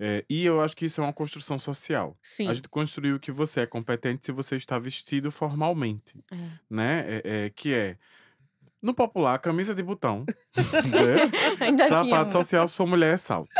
[0.00, 2.16] é, e eu acho que isso é uma construção social.
[2.22, 2.48] Sim.
[2.48, 6.36] A gente construiu que você é competente se você está vestido formalmente, É.
[6.68, 7.04] né?
[7.08, 7.96] É, é, que é
[8.80, 10.24] no popular, camisa de botão,
[10.56, 11.66] né?
[11.66, 13.50] Ainda sapato social se for mulher é salto.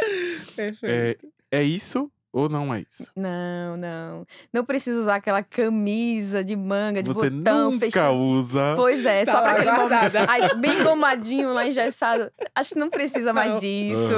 [0.54, 1.26] Perfeito.
[1.50, 3.06] É isso ou não é isso?
[3.16, 4.26] Não, não.
[4.52, 8.14] Não precisa usar aquela camisa de manga, de Você botão nunca fechado.
[8.16, 8.74] usa.
[8.76, 10.16] Pois é, Tá só pra aquele momento.
[10.28, 12.30] Aí, bem gomadinho lá, engessado.
[12.54, 13.60] Acho que não precisa mais Não.
[13.60, 14.14] disso.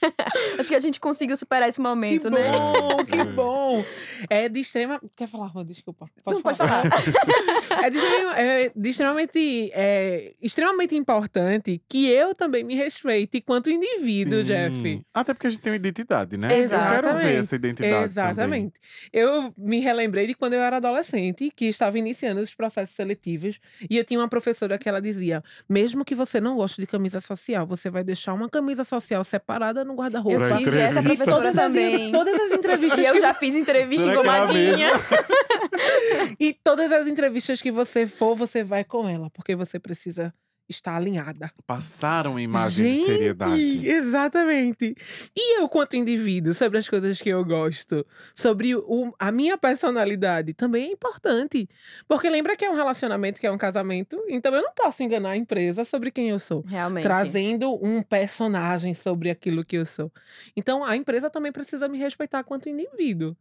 [0.58, 2.50] Acho que a gente conseguiu superar esse Que momento, né?
[2.52, 3.24] bom, que É.
[3.24, 3.84] bom.
[4.30, 5.00] É de extrema.
[5.16, 5.64] Quer falar, Rô?
[5.64, 6.06] Desculpa.
[6.26, 6.82] Não, pode falar.
[7.84, 13.68] É de, extrema- é de extremamente, é, extremamente importante que eu também me respeite enquanto
[13.70, 14.44] indivíduo, Sim.
[14.44, 15.02] Jeff.
[15.12, 16.46] Até porque a gente tem uma identidade, né?
[16.46, 17.34] Eu quero ver Exatamente.
[17.54, 17.90] Essa identidade.
[17.90, 18.04] também.
[18.04, 18.74] Exatamente.
[19.12, 23.96] Eu me relembrei de quando eu era adolescente, que estava iniciando os processos seletivos, e
[23.96, 27.66] eu tinha uma professora que ela dizia: mesmo que você não goste de camisa social,
[27.66, 30.48] você vai deixar uma camisa social separada no guarda-roupa.
[30.48, 32.10] Eu tive essa professora Todas as, também.
[32.10, 34.88] todas as entrevistas E eu que já fiz entrevista Será é engomadinha.
[36.38, 40.32] E todas as entrevistas que você for, você vai com ela, porque você precisa
[40.68, 41.50] estar alinhada.
[41.66, 43.86] Passaram imagem de seriedade.
[43.88, 44.94] exatamente.
[45.36, 50.54] E eu, quanto indivíduo, sobre as coisas que eu gosto, sobre o- a minha personalidade,
[50.54, 51.68] também é importante.
[52.08, 55.30] Porque lembra que é um relacionamento, que é um casamento, então eu não posso enganar
[55.30, 56.62] a empresa sobre quem eu sou.
[56.66, 57.02] Realmente.
[57.04, 60.10] Trazendo um personagem sobre aquilo que eu sou.
[60.56, 63.36] Então a empresa também precisa me respeitar quanto indivíduo.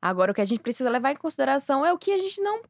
[0.00, 2.60] Agora, o que a gente precisa levar em consideração é o que a gente não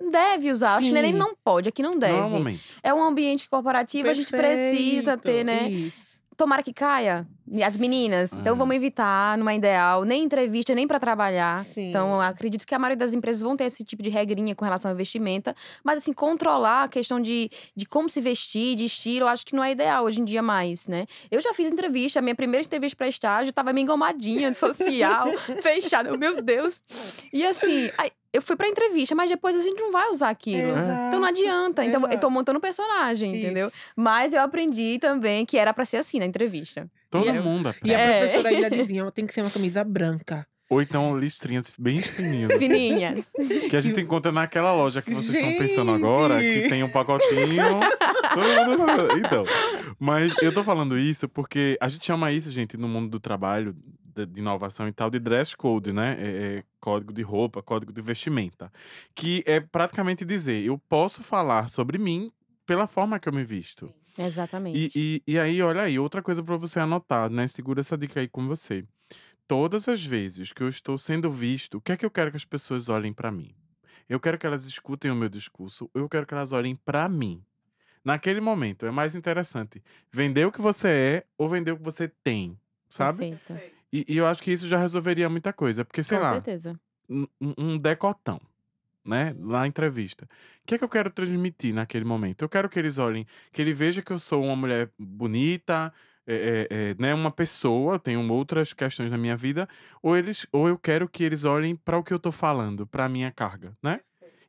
[0.00, 0.76] deve usar.
[0.76, 2.14] Acho que nem não pode, aqui não deve.
[2.14, 5.68] Não é um ambiente corporativo, a gente precisa ter, Perfeito, né?
[5.70, 6.20] Isso.
[6.36, 7.26] Tomara que caia.
[7.64, 8.32] As meninas.
[8.32, 8.56] Então É.
[8.56, 11.64] vamos evitar, não é ideal, nem entrevista, nem pra trabalhar.
[11.64, 11.88] Sim.
[11.90, 14.90] Então, acredito que a maioria das empresas vão ter esse tipo de regrinha com relação
[14.90, 15.54] ao vestimenta.
[15.84, 19.54] Mas, assim, controlar a questão de, de como se vestir, de estilo, eu acho que
[19.54, 21.06] não é ideal hoje em dia mais, né?
[21.30, 25.26] Eu já fiz entrevista, a minha primeira entrevista pra estágio tava meio engomadinha, social,
[25.62, 26.08] fechada.
[26.08, 26.82] Eu, Meu Deus.
[27.32, 30.72] E assim, aí, eu fui pra entrevista, mas depois a gente não vai usar aquilo.
[31.08, 31.84] Então não adianta.
[31.84, 32.30] Então eu tô Exato.
[32.30, 33.68] montando um personagem, entendeu?
[33.68, 33.76] Isso.
[33.96, 36.90] Mas eu aprendi também que era pra ser assim na entrevista.
[37.10, 37.92] Todo E a- mundo E a aprende.
[37.94, 38.18] É.
[38.20, 40.46] professora ainda dizia, tem que ser uma camisa branca.
[40.68, 42.52] Ou então listrinhas bem fininhas.
[42.58, 43.32] Fininhas.
[43.70, 47.78] Que a gente encontra naquela loja que vocês estão pensando agora, que tem um pacotinho.
[49.18, 49.44] então,
[49.98, 53.76] mas eu tô falando isso porque a gente chama isso, gente, no mundo do trabalho,
[54.14, 56.16] de, inovação e tal, de dress code, né?
[56.18, 56.26] É,
[56.58, 58.72] é código de roupa, código de vestimenta.
[59.14, 62.30] Que é praticamente dizer, eu posso falar sobre mim
[62.66, 63.92] pela forma que eu me visto.
[64.18, 64.90] Exatamente.
[64.96, 67.46] E, e, e aí, olha aí, outra coisa pra você anotar, né?
[67.48, 68.84] Segura essa dica aí com você.
[69.48, 72.36] Todas as vezes que eu estou sendo visto, o que é que eu quero que
[72.38, 73.54] as pessoas olhem pra mim?
[74.08, 77.08] Eu quero que elas escutem o meu discurso, ou eu quero que elas olhem pra
[77.08, 77.44] mim.
[78.04, 82.08] Naquele momento, é mais interessante vender o que você é ou vender o que você
[82.24, 83.18] tem, sabe?
[83.18, 83.52] Perfeito.
[83.92, 85.84] E, e eu acho que isso já resolveria muita coisa.
[85.84, 86.80] Porque, sei Com lá, certeza.
[87.08, 87.26] um-
[87.58, 88.40] um decotão,
[89.06, 89.34] né?
[89.40, 90.24] Lá na entrevista.
[90.24, 92.42] O que é que eu quero transmitir naquele momento?
[92.42, 95.92] Eu quero que eles olhem, que ele veja que eu sou uma mulher bonita,
[96.26, 97.14] é, é, é, né?
[97.14, 99.68] Uma pessoa, eu tenho outras questões na minha vida,
[100.02, 103.04] ou eles, ou eu quero que eles olhem para o que eu tô falando, para
[103.04, 104.00] a minha carga, né?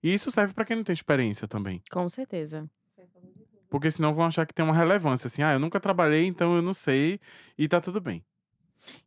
[0.01, 1.81] E isso serve para quem não tem experiência também.
[1.91, 2.69] Com certeza.
[3.69, 6.61] Porque senão vão achar que tem uma relevância, assim, ah, eu nunca trabalhei, então eu
[6.61, 7.19] não sei,
[7.57, 8.23] e tá tudo bem.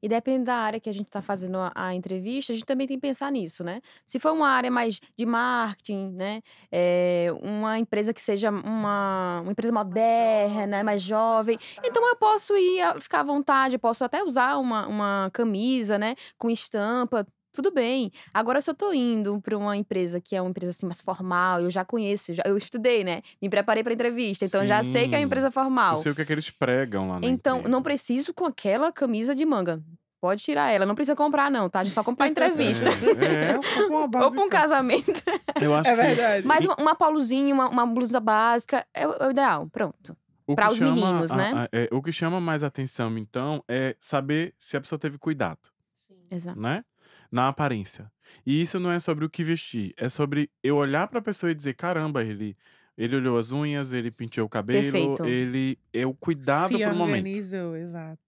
[0.03, 2.87] E depende da área que a gente está fazendo a, a, entrevista, a gente também
[2.87, 3.81] tem que pensar nisso, né?
[4.07, 6.43] Se for uma área mais de marketing, né?
[6.71, 13.01] É, uma empresa que seja uma, uma empresa moderna, mais jovem, então eu posso ir
[13.01, 16.14] ficar à vontade, eu posso até usar uma, uma camisa, né?
[16.38, 18.11] Com estampa, tudo bem.
[18.33, 21.61] Agora, se eu tô indo para uma empresa que é uma empresa assim mais formal,
[21.61, 23.23] eu já conheço, já, eu estudei, né?
[23.41, 25.97] Me preparei para entrevista, então já sei que é uma empresa formal.
[25.97, 27.71] Eu sei o que, é que eles pregam lá na Então, empresa.
[27.71, 29.83] não preciso com aquela camisa de manga.
[30.21, 31.81] Pode tirar ela, não precisa comprar, não, tá?
[31.81, 32.91] A gente só comprar entrevista.
[33.19, 35.23] É, é uma Ou para um casamento.
[35.61, 36.47] Eu acho é verdade.
[36.47, 39.67] Mas uma, uma polozinha, uma, uma blusa básica é o, é o ideal.
[39.73, 40.15] Pronto.
[40.55, 41.53] Para os chama, meninos, né?
[41.55, 45.17] A, a, é, o que chama mais atenção, então, é saber se a pessoa teve
[45.17, 45.61] cuidado.
[45.95, 46.17] Sim.
[46.31, 46.61] Exato.
[46.61, 46.85] Né?
[47.31, 48.11] Na aparência.
[48.45, 51.51] E isso não é sobre o que vestir, é sobre eu olhar para a pessoa
[51.51, 52.57] e dizer: caramba, ele.
[52.99, 55.25] Ele olhou as unhas, ele pintou o cabelo, Perfeito.
[55.25, 57.16] ele é o cuidado Se pro momento.
[57.16, 58.21] organizou, exato.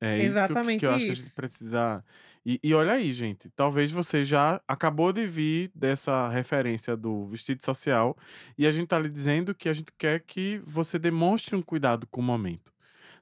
[0.00, 2.04] É Exatamente isso que eu, que eu acho que a gente precisa.
[2.44, 7.64] E, e olha aí, gente, talvez você já acabou de vir dessa referência do vestido
[7.64, 8.16] social
[8.56, 12.06] e a gente tá lhe dizendo que a gente quer que você demonstre um cuidado
[12.08, 12.72] com o momento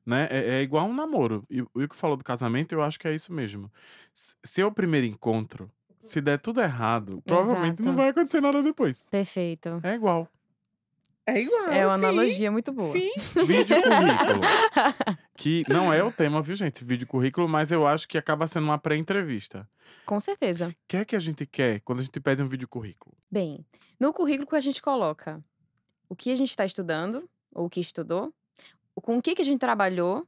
[0.06, 0.28] né?
[0.30, 1.44] É, é igual um namoro.
[1.50, 3.70] E o que falou do casamento, eu acho que é isso mesmo.
[4.44, 9.08] Se é o primeiro encontro, se der tudo errado, provavelmente não vai acontecer nada depois.
[9.10, 9.80] Perfeito.
[9.82, 10.28] É igual.
[11.28, 11.66] É igual.
[11.66, 12.04] É uma sim.
[12.04, 12.92] analogia muito boa.
[12.92, 13.10] Sim.
[13.44, 14.40] Vídeo currículo.
[15.36, 16.84] que não é o tema, viu, gente?
[16.84, 19.68] Vídeo currículo, mas eu acho que acaba sendo uma pré-entrevista.
[20.04, 20.68] Com certeza.
[20.68, 23.16] O que é que a gente quer quando a gente pede um vídeo currículo?
[23.28, 23.66] Bem,
[23.98, 25.42] no currículo a gente coloca
[26.08, 28.32] o que a gente está estudando, ou o que estudou,
[29.06, 30.26] com o que, que a gente trabalhou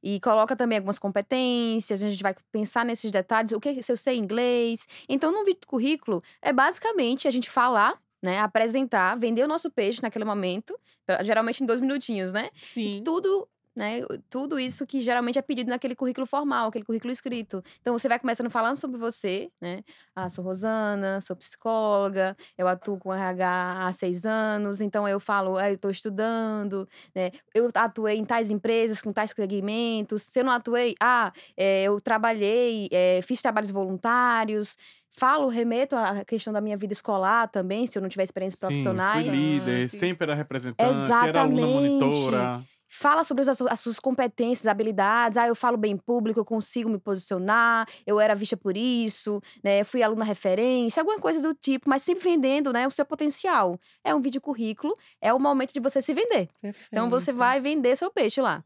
[0.00, 3.96] e coloca também algumas competências, a gente vai pensar nesses detalhes, o que se eu
[3.96, 4.86] sei inglês.
[5.08, 10.00] Então, no vídeo currículo, é basicamente a gente falar, né, apresentar, vender o nosso peixe
[10.00, 10.78] naquele momento,
[11.24, 12.50] geralmente em dois minutinhos, né?
[12.62, 13.02] Sim.
[13.04, 14.00] tudo né?
[14.28, 17.62] Tudo isso que geralmente é pedido naquele currículo formal, aquele currículo escrito.
[17.80, 19.82] Então você vai começando falando sobre você, né?
[20.14, 25.56] Ah, sou Rosana, sou psicóloga, eu atuo com RH há seis anos, então eu falo,
[25.56, 27.30] ah, eu estou estudando, né?
[27.54, 30.22] Eu atuei em tais empresas com tais segmentos.
[30.22, 34.76] Se eu não atuei, ah, é, eu trabalhei, é, fiz trabalhos voluntários.
[35.12, 38.66] Falo, remeto à questão da minha vida escolar também, se eu não tiver experiências Sim,
[38.66, 39.26] profissionais.
[39.26, 41.28] Fui líder, sempre era representante, Exatamente.
[41.28, 42.64] era aluna monitora.
[42.92, 45.38] Fala sobre as, as, suas competências, habilidades.
[45.38, 49.84] Ah, eu falo bem público, eu consigo me posicionar, eu era vista por isso, né?
[49.84, 53.78] Fui aluna referência, alguma coisa do tipo, mas sempre vendendo, né, o seu potencial.
[54.02, 56.48] É um vídeo currículo, é o momento de você se vender.
[56.60, 56.88] Perfeito.
[56.90, 58.64] Então você vai vender seu peixe lá.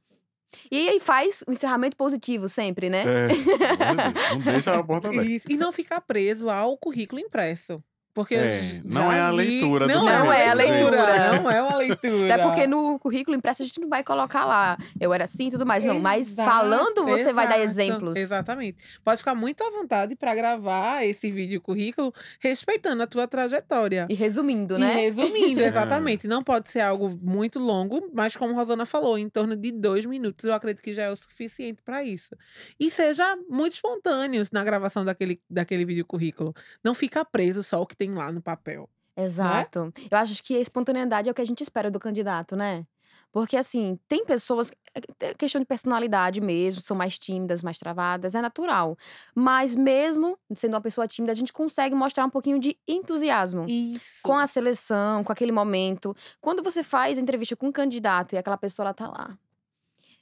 [0.70, 3.04] E aí faz o um encerramento positivo sempre, né?
[3.06, 3.28] É,
[4.32, 5.52] não deixa a porta aberta.
[5.52, 7.82] E não ficar preso ao currículo impresso.
[8.14, 9.92] Porque é, não é a leitura vi...
[9.92, 10.96] do Não, não é a leitura.
[11.32, 12.32] Não é uma leitura.
[12.32, 15.50] Até porque no currículo impresso a gente não vai colocar lá, eu era assim e
[15.50, 15.84] tudo mais.
[15.84, 18.16] Não, mas falando você exato, vai dar exemplos.
[18.16, 18.78] Exatamente.
[19.02, 24.06] Pode ficar muito à vontade para gravar esse vídeo currículo respeitando a tua trajetória.
[24.08, 24.92] E resumindo, né?
[24.92, 26.28] E resumindo, exatamente.
[26.28, 30.06] Não pode ser algo muito longo, mas como a Rosana falou, em torno de dois
[30.06, 32.36] minutos, eu acredito que já é o suficiente para isso.
[32.78, 36.54] E seja muito espontâneo na gravação daquele, daquele vídeo currículo.
[36.82, 38.88] Não fica preso só o que tem tem lá no papel.
[39.16, 39.24] Né?
[39.24, 39.86] Exato.
[39.86, 39.92] Né?
[40.10, 42.86] Eu acho que a espontaneidade é o que a gente espera do candidato, né?
[43.32, 44.70] Porque, assim, tem pessoas.
[45.18, 48.96] É questão de personalidade mesmo, são mais tímidas, mais travadas, é natural.
[49.34, 53.64] Mas, mesmo sendo uma pessoa tímida, a gente consegue mostrar um pouquinho de entusiasmo.
[53.68, 54.20] Isso.
[54.22, 56.14] Com a seleção, com aquele momento.
[56.40, 59.36] Quando você faz entrevista com um candidato e aquela pessoa, ela tá lá.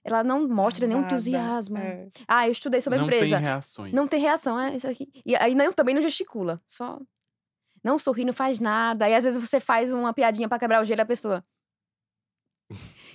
[0.02, 1.76] Ela não mostra nenhum entusiasmo.
[1.76, 2.08] É.
[2.26, 3.34] Ah, eu estudei sobre não a empresa.
[3.34, 3.92] Não tem reações.
[3.92, 5.08] Não tem reação, é isso aqui.
[5.24, 6.60] E aí não, também não gesticula.
[6.66, 6.98] Só
[7.82, 9.04] não sorri, não faz nada.
[9.06, 11.44] Aí às vezes você faz uma piadinha para quebrar o gelo da pessoa.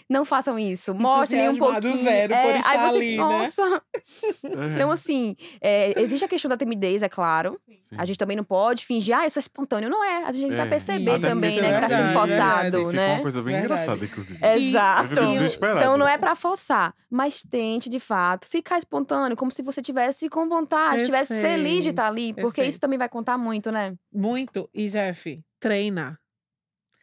[0.10, 0.94] Não façam isso.
[0.94, 2.04] Mostrem um pouquinho.
[2.04, 3.18] Zero é, por aí você, ali, né?
[3.18, 3.70] nossa.
[3.70, 4.74] Né?
[4.76, 7.60] então, assim, é, existe a questão da timidez, é claro.
[7.68, 7.96] Sim.
[7.98, 9.90] A gente também não pode fingir, ah, eu sou espontâneo.
[9.90, 10.24] Não é.
[10.24, 10.56] A gente é.
[10.56, 13.16] vai perceber também, né, que tá sendo forçado, né?
[13.16, 13.82] uma coisa bem verdade.
[13.82, 14.46] engraçada, inclusive.
[14.46, 15.14] Exato.
[15.14, 20.30] Então não é para forçar, mas tente, de fato, ficar espontâneo, como se você tivesse
[20.30, 22.70] com vontade, estivesse feliz de estar ali, porque Perfeito.
[22.70, 23.94] isso também vai contar muito, né?
[24.14, 24.70] Muito.
[24.74, 26.18] E, Jeff, treina.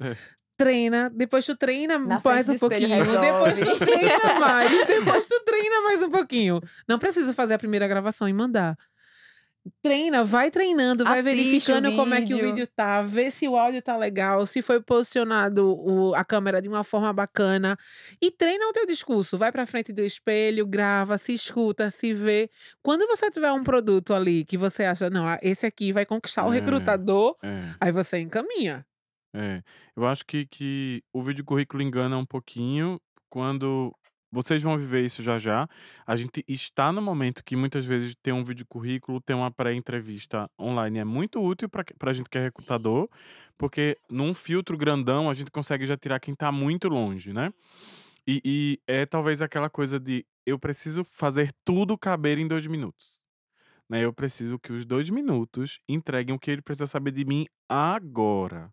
[0.01, 0.17] É
[0.57, 5.81] treina, depois tu treina Na mais um pouquinho, depois tu treina mais, depois tu treina
[5.83, 6.61] mais um pouquinho.
[6.89, 8.77] Não precisa fazer a primeira gravação e mandar.
[9.81, 13.57] Treina, vai treinando, vai Assiste verificando como é que o vídeo tá, vê se o
[13.57, 17.75] áudio tá legal, se foi posicionado o, a câmera de uma forma bacana
[18.21, 19.39] e treina o teu discurso.
[19.39, 22.51] Vai para frente do espelho, grava, se escuta, se vê.
[22.83, 26.53] Quando você tiver um produto ali que você acha, não, esse aqui vai conquistar o
[26.53, 27.75] é, recrutador, é.
[27.81, 28.85] aí você encaminha.
[29.35, 29.63] É,
[29.97, 33.93] eu acho que, que o vídeo currículo engana um pouquinho quando
[34.31, 35.69] vocês vão viver isso já já.
[36.07, 40.49] A gente está no momento que muitas vezes ter um vídeo currículo, ter uma pré-entrevista
[40.59, 43.09] online é muito útil para a gente que é recrutador,
[43.59, 47.53] porque num filtro grandão a gente consegue já tirar quem está muito longe, né?
[48.27, 53.23] E, e é talvez aquela coisa de eu preciso fazer tudo caber em dois minutos.
[53.89, 54.05] Né?
[54.05, 58.73] Eu preciso que os dois minutos entreguem o que ele precisa saber de mim agora.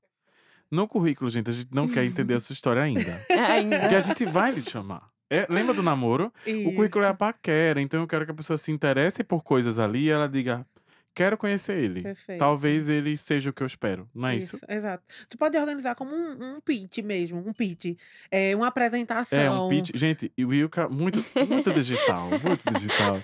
[0.71, 3.21] No currículo, gente, a gente não quer entender a sua história ainda.
[3.29, 3.79] Ainda.
[3.79, 5.10] Porque a gente vai lhe chamar.
[5.29, 6.32] É, lembra do namoro?
[6.65, 9.78] O currículo é a paquera, então eu quero que a pessoa se interesse por coisas
[9.80, 10.65] ali e ela diga:
[11.14, 12.01] quero conhecer ele.
[12.01, 12.39] Perfeito.
[12.39, 14.59] Talvez ele seja o que eu espero, não é isso?
[14.68, 15.03] Exato.
[15.30, 17.97] Tu pode organizar como um, um pitch mesmo, um pitch.
[18.30, 19.70] É, uma É, um apresentação.
[19.70, 19.91] pitch.
[19.93, 23.20] Gente, o Wilka, muito, muito digital, muito digital.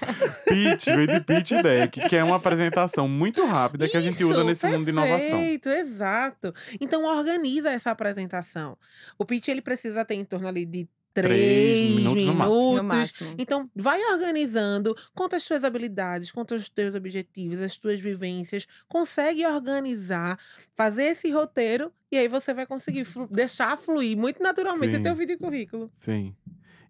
[0.45, 4.39] Pitch, veio de pitch deck, que é uma apresentação muito rápida que a gente usa
[4.39, 5.17] Isso, nesse mundo de inovação.
[5.19, 6.53] Perfeito, exato.
[6.79, 8.77] Então organiza essa apresentação.
[9.17, 10.87] O pitch ele precisa ter em torno ali de
[11.21, 12.75] Três minutos no máximo.
[12.77, 13.35] No máximo.
[13.37, 19.45] Então, vai organizando, conta as tuas habilidades, conta os teus objetivos, as tuas vivências, consegue
[19.45, 20.37] organizar,
[20.75, 25.03] fazer esse roteiro e aí você vai conseguir flu- deixar fluir muito naturalmente o Sim.
[25.03, 25.89] teu vídeo e currículo.
[25.93, 26.35] Sim.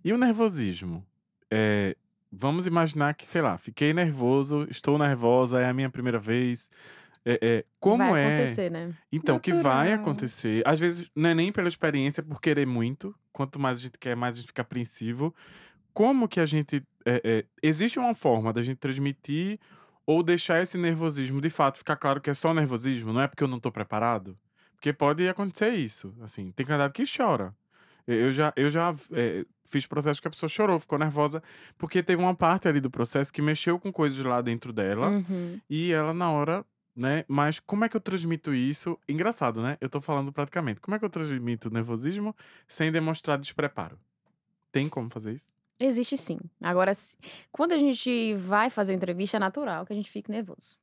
[0.04, 1.06] E o nervosismo?
[1.50, 1.96] É,
[2.32, 6.70] vamos imaginar que, sei lá, fiquei nervoso, estou nervosa, é a minha primeira vez.
[7.30, 8.36] É, é, como Vai é?
[8.38, 8.94] acontecer, né?
[9.12, 10.64] Então, que vai acontecer.
[10.66, 13.14] Às vezes, não é nem pela experiência, é por querer muito.
[13.34, 15.36] Quanto mais a gente quer, mais a gente fica apreensivo.
[15.94, 16.82] Como que a gente.
[17.06, 19.60] é, é, existe uma forma da gente transmitir
[20.06, 23.44] ou deixar esse nervosismo de fato ficar claro que é só nervosismo, não é porque
[23.44, 24.38] eu não tô preparado?
[24.76, 26.14] Porque pode acontecer isso.
[26.22, 27.54] Assim, tem candidato que chora.
[28.08, 31.44] Eu eu já, eu já é, fiz processo que a pessoa chorou, ficou nervosa,
[31.78, 35.10] porque teve uma parte ali do processo que mexeu com coisas lá dentro dela.
[35.10, 35.60] Uhum.
[35.70, 36.66] E ela na hora,
[36.98, 37.24] né?
[37.28, 38.98] Mas como é que eu transmito isso?
[39.08, 39.78] Engraçado, né?
[39.80, 40.82] Eu tô falando praticamente.
[40.82, 42.36] Como é que eu transmito nervosismo
[42.68, 44.00] sem demonstrar despreparo?
[44.72, 45.52] Tem como fazer isso?
[45.80, 46.40] Existe sim.
[46.62, 46.92] Agora,
[47.52, 50.76] quando a gente vai fazer uma entrevista, é natural que a gente fique nervoso.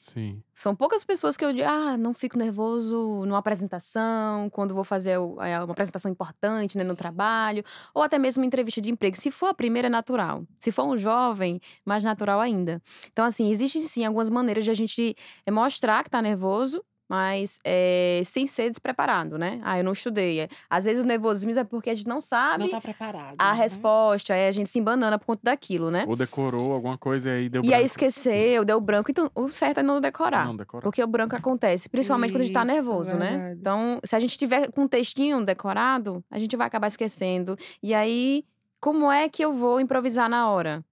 [0.00, 0.42] Sim.
[0.54, 5.10] São poucas pessoas que eu digo, ah, não fico nervoso numa apresentação, quando vou fazer
[5.10, 7.62] é, uma apresentação importante né, no trabalho,
[7.94, 9.16] ou até mesmo uma entrevista de emprego.
[9.16, 10.46] Se for a primeira, é natural.
[10.58, 12.82] Se for um jovem, mais natural ainda.
[13.12, 15.14] Então, assim, existem sim algumas maneiras de a gente
[15.50, 19.60] mostrar que tá nervoso, mas é, sem ser despreparado, né?
[19.64, 20.42] Ah, eu não estudei.
[20.42, 23.34] É, Às vezes o nervosismo é porque a gente não sabe Não tá preparado.
[23.36, 23.58] a né?
[23.58, 26.04] resposta, aí a gente se embanana por conta daquilo, né?
[26.06, 27.86] Ou decorou alguma coisa e aí deu E aí branco.
[27.86, 29.10] esqueceu, deu branco.
[29.10, 30.46] Então, o certo é não decorar.
[30.46, 30.82] Não, decorar.
[30.84, 33.56] Porque o branco acontece, principalmente quando a gente tá Isso, nervoso, né?
[33.58, 37.56] Então, se a gente tiver com um textinho decorado, a gente vai acabar esquecendo.
[37.82, 38.44] E aí,
[38.80, 40.84] como é que eu vou improvisar na hora?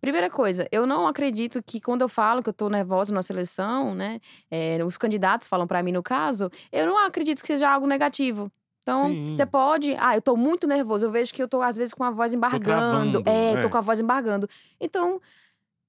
[0.00, 3.94] Primeira coisa, eu não acredito que quando eu falo que eu tô nervosa na seleção,
[3.94, 4.20] né?
[4.50, 8.50] é, os candidatos falam pra mim no caso, eu não acredito que seja algo negativo.
[8.82, 9.34] Então, Sim.
[9.34, 9.94] você pode.
[9.98, 11.04] Ah, eu tô muito nervoso.
[11.04, 12.64] Eu vejo que eu tô, às vezes, com a voz embargando.
[12.64, 13.60] travando, é, é.
[13.60, 14.48] tô com a voz embargando.
[14.80, 15.20] Então,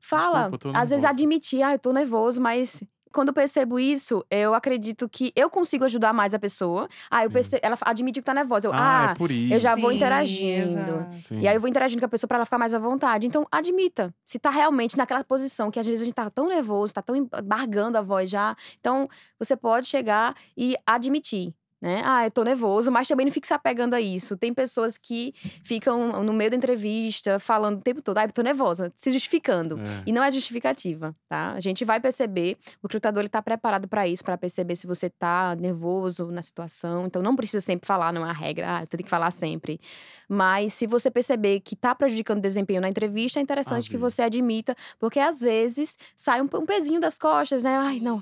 [0.02, 0.50] fala.
[0.50, 2.84] Desculpa, tô às vezes admitir, ah, eu tô nervoso, mas
[3.14, 6.88] quando eu percebo isso, eu acredito que eu consigo ajudar mais a pessoa.
[7.10, 8.68] Ah, eu percebo, ela admite que tá nervosa.
[8.68, 9.53] Eu, Ah, ah, é por isso.
[9.53, 11.07] eu já vou Sim, interagindo.
[11.28, 11.39] Sim.
[11.39, 13.26] e aí eu vou interagindo com a pessoa pra ela ficar mais à vontade.
[13.28, 14.14] Então, admita.
[14.24, 17.16] Se tá realmente naquela posição, que às vezes a gente tá tão nervoso, tá tão
[17.16, 18.55] embargando a voz já.
[18.80, 21.53] Então, você pode chegar e admitir.
[21.82, 22.01] Né?
[22.03, 24.36] Ah, eu tô nervoso, mas também não fique se apegando a isso.
[24.36, 28.41] Tem pessoas que ficam no meio da entrevista falando o tempo todo, ah, eu tô
[28.41, 29.80] nervosa, se justificando.
[29.80, 30.03] É.
[30.05, 31.53] E não é justificativa, tá?
[31.53, 35.09] A gente vai perceber, o recrutador ele tá preparado para isso, para perceber se você
[35.09, 37.05] tá nervoso na situação.
[37.05, 39.80] Então não precisa sempre falar, não é a regra, ah, você tem que falar sempre.
[40.27, 44.15] Mas se você perceber que tá prejudicando o desempenho na entrevista, é interessante que Avise.
[44.15, 47.77] você admita, porque às vezes sai um, um pezinho das costas, né?
[47.77, 48.21] Ai, não.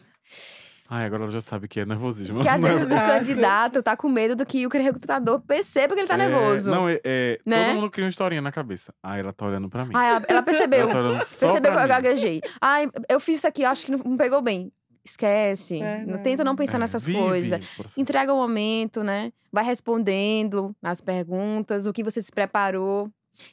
[0.89, 2.35] Ai, agora ela já sabe que é nervosismo.
[2.35, 6.07] Porque às vezes o candidato tá com medo do que o recrutador perceba que ele
[6.07, 6.71] tá É, nervoso.
[6.71, 7.65] Não, é, é, Né?
[7.67, 8.93] todo mundo cria uma historinha na cabeça.
[9.03, 9.91] Ah, ela tá olhando pra mim.
[9.93, 10.81] Ah, ela, ela percebeu.
[10.81, 12.41] ela tá olhando só Percebeu que pra eu gaguejei.
[12.61, 14.71] Ai, eu fiz isso aqui, acho que não pegou bem.
[15.03, 15.81] Esquece.
[15.81, 16.17] É, Não-.
[16.21, 17.61] Tenta não pensar É, nessas vive coisas.
[17.97, 19.31] Entrega o momento, né?
[19.51, 23.09] Vai respondendo as perguntas, o que você se preparou.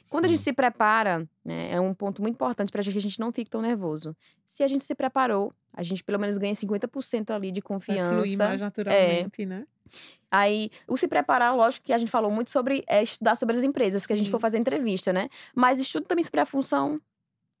[0.09, 0.45] Quando a gente Sim.
[0.45, 3.61] se prepara, né, é um ponto muito importante para que a gente não fique tão
[3.61, 4.15] nervoso.
[4.45, 7.97] Se a gente se preparou, a gente pelo menos ganha 50% ali de Vai fluir
[7.97, 8.47] confiança.
[8.47, 9.65] mais naturalmente, né?
[10.31, 13.63] Aí, o se preparar, lógico que a gente falou muito sobre é, estudar sobre as
[13.63, 14.31] empresas que a gente Sim.
[14.31, 15.29] for fazer entrevista, né?
[15.53, 16.99] Mas estuda também sobre a função.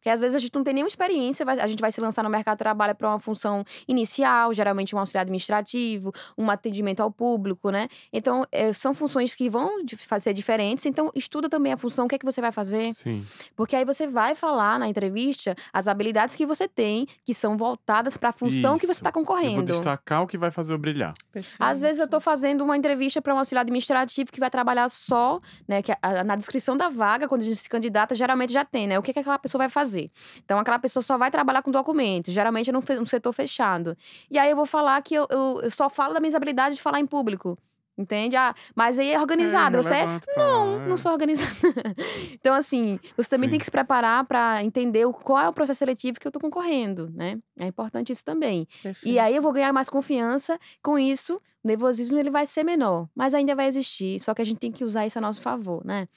[0.05, 2.29] Porque às vezes a gente não tem nenhuma experiência, a gente vai se lançar no
[2.29, 7.71] mercado de trabalho para uma função inicial, geralmente um auxiliar administrativo, um atendimento ao público,
[7.71, 7.87] né?
[8.13, 9.83] Então, é, são funções que vão
[10.19, 10.85] ser diferentes.
[10.85, 12.93] Então, estuda também a função, o que é que você vai fazer.
[12.95, 13.25] Sim.
[13.55, 18.15] Porque aí você vai falar na entrevista as habilidades que você tem, que são voltadas
[18.15, 18.81] para a função Isso.
[18.81, 19.61] que você está concorrendo.
[19.61, 21.15] Eu vou destacar o que vai fazer eu brilhar.
[21.31, 21.59] Perfeito.
[21.59, 25.41] Às vezes eu estou fazendo uma entrevista para um auxiliar administrativo que vai trabalhar só,
[25.67, 25.81] né?
[25.81, 28.99] Que a, na descrição da vaga, quando a gente se candidata, geralmente já tem, né?
[28.99, 29.94] O que, que aquela pessoa vai fazer.
[30.43, 33.97] Então, aquela pessoa só vai trabalhar com documentos, geralmente é num, num setor fechado.
[34.29, 36.81] E aí eu vou falar que eu, eu, eu só falo das minhas habilidades de
[36.81, 37.57] falar em público.
[37.97, 38.35] Entende?
[38.35, 39.77] Ah, mas aí é organizado.
[39.77, 40.05] É, você é.
[40.35, 40.97] Não, não é.
[40.97, 41.49] sou organizada.
[42.33, 43.51] então, assim, você também Sim.
[43.51, 47.09] tem que se preparar para entender qual é o processo seletivo que eu tô concorrendo,
[47.13, 47.37] né?
[47.57, 48.67] É importante isso também.
[48.79, 49.19] E Perfeito.
[49.19, 51.37] aí eu vou ganhar mais confiança com isso.
[51.63, 54.19] O nervosismo ele vai ser menor, mas ainda vai existir.
[54.19, 56.09] Só que a gente tem que usar isso a nosso favor, né?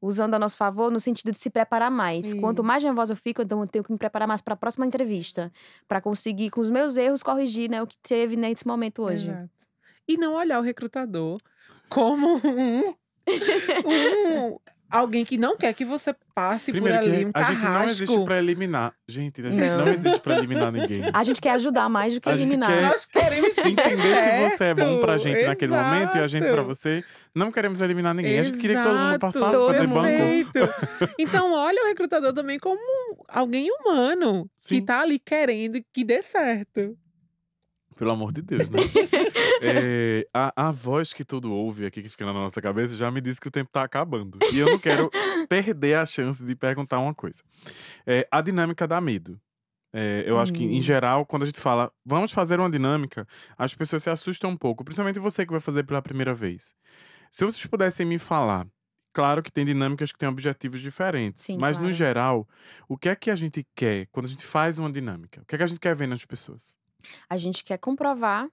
[0.00, 2.34] Usando a nosso favor no sentido de se preparar mais.
[2.34, 4.86] Quanto mais nervosa eu fico, então eu tenho que me preparar mais para a próxima
[4.86, 5.50] entrevista,
[5.88, 9.30] para conseguir com os meus erros corrigir, né, o que teve nesse momento hoje.
[9.30, 9.50] Exato.
[10.06, 11.38] E não olhar o recrutador
[11.88, 12.94] como um,
[13.86, 14.58] um-
[14.90, 17.84] alguém que não quer que você passe Primeiro por ali, que um a gente não
[17.84, 18.24] existe carrasco.
[18.24, 18.94] pra eliminar.
[19.08, 19.88] Gente, a gente não, Não.
[19.88, 21.02] existe pra eliminar ninguém.
[21.12, 22.68] A gente quer ajudar mais do que A gente eliminar.
[22.70, 24.16] quer- Nós queremos Entender
[24.48, 26.68] se você é bom pra Certo, gente naquele momento e a gente pra exato.
[26.68, 27.04] você.
[27.34, 28.38] Não queremos eliminar ninguém.
[28.38, 30.52] A gente queria que todo mundo Exato, passasse pra ter banco.
[31.18, 32.80] Então, olha o recrutador também como
[33.28, 34.84] alguém humano que Sim.
[34.84, 36.96] tá ali querendo que dê certo.
[37.96, 38.80] Pelo amor de Deus, né?
[39.62, 43.22] É, a, a voz que todo ouve aqui, que fica na nossa cabeça, já me
[43.22, 44.38] disse que o tempo tá acabando.
[44.52, 45.10] E eu não quero
[45.48, 47.42] perder a chance de perguntar uma coisa.
[48.06, 49.40] É, a dinâmica dá medo.
[49.94, 50.82] É, eu acho que, em Hum.
[50.82, 53.26] geral, quando a gente fala, vamos fazer uma dinâmica,
[53.56, 56.74] as pessoas se assustam um pouco, principalmente você que vai fazer pela primeira vez.
[57.30, 58.66] Se vocês pudessem me falar,
[59.14, 61.94] claro que tem dinâmicas que têm objetivos diferentes, Sim, mas no claro.
[61.94, 62.48] geral,
[62.86, 65.40] o que é que a gente quer quando a gente faz uma dinâmica?
[65.40, 66.76] O que é que a gente quer ver nas pessoas?
[67.28, 68.48] A gente quer comprovar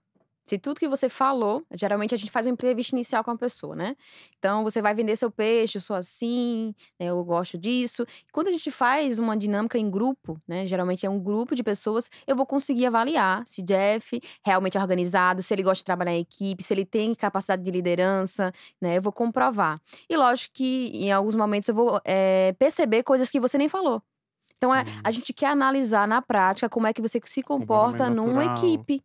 [0.45, 3.76] se tudo que você falou, geralmente a gente faz uma entrevista inicial com a pessoa,
[3.76, 3.95] né?
[4.38, 8.06] Então você vai vender seu peixe, eu sou assim, né, eu gosto disso.
[8.32, 10.66] Quando a gente faz uma dinâmica em grupo, né?
[10.68, 15.41] Geralmente é um grupo de pessoas, eu vou conseguir avaliar se Jeff realmente é organizado,
[15.41, 18.51] se ele gosta de trabalhar em equipe, se ele tem capacidade de liderança,
[18.82, 18.97] né?
[18.97, 19.80] Eu vou comprovar.
[20.10, 24.01] E lógico que em alguns momentos eu vou eh, perceber coisas que você nem falou.
[24.58, 28.43] Então, é, a gente quer analisar na prática como é que você se comporta numa
[28.45, 29.01] equipe.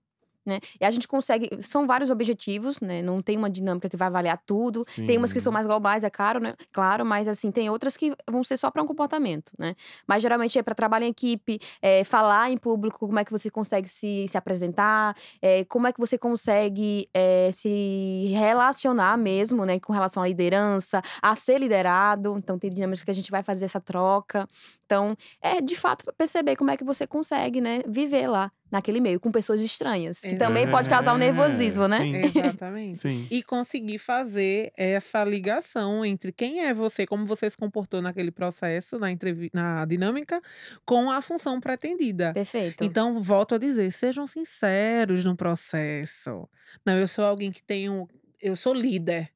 [0.48, 0.60] Né?
[0.80, 1.50] E a gente consegue.
[1.60, 3.02] São vários objetivos, né?
[3.02, 4.82] Não tem uma dinâmica que vai avaliar tudo.
[5.06, 5.54] Tem umas que são Sim.
[5.54, 6.54] mais globais, é claro, né?
[6.72, 9.76] Claro, mas assim, tem outras que vão ser só para um comportamento, né?
[10.06, 13.50] Mas geralmente é para trabalho em equipe, é, falar em público, como é que você
[13.50, 19.78] consegue se, se apresentar, é, como é que você consegue é, se relacionar mesmo, né?
[19.78, 22.38] Com relação à liderança, a ser liderado.
[22.38, 24.48] Então, tem dinâmicas que a gente vai fazer essa troca.
[24.86, 27.82] Então, é de fato perceber como é que você consegue, né?
[27.86, 30.20] Viver lá naquele meio, com pessoas estranhas.
[30.20, 31.98] Que também pode causar um É, nervosismo, né?
[32.00, 32.16] sim.
[32.16, 32.98] Exatamente.
[32.98, 33.26] Sim.
[33.30, 38.98] E conseguir fazer essa ligação entre quem é você, como você se comportou naquele processo,
[38.98, 40.40] na, entrevi- na dinâmica,
[40.84, 42.32] com a função pretendida.
[42.34, 42.84] Perfeito.
[42.84, 46.48] Então, volto a dizer, sejam sinceros no processo.
[46.84, 48.06] Não, eu sou alguém que tenho.
[48.40, 49.30] Eu sou líder.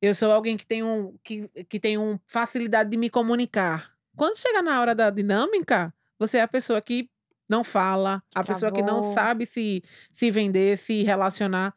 [0.00, 3.92] Eu sou alguém que tenho, que, que tenho facilidade de me comunicar.
[4.14, 7.08] Quando chega na hora da dinâmica, você é a pessoa que
[7.48, 9.02] não fala, a pessoa que não Travou.
[9.02, 9.82] sabe se,
[10.12, 11.74] se vender, se relacionar.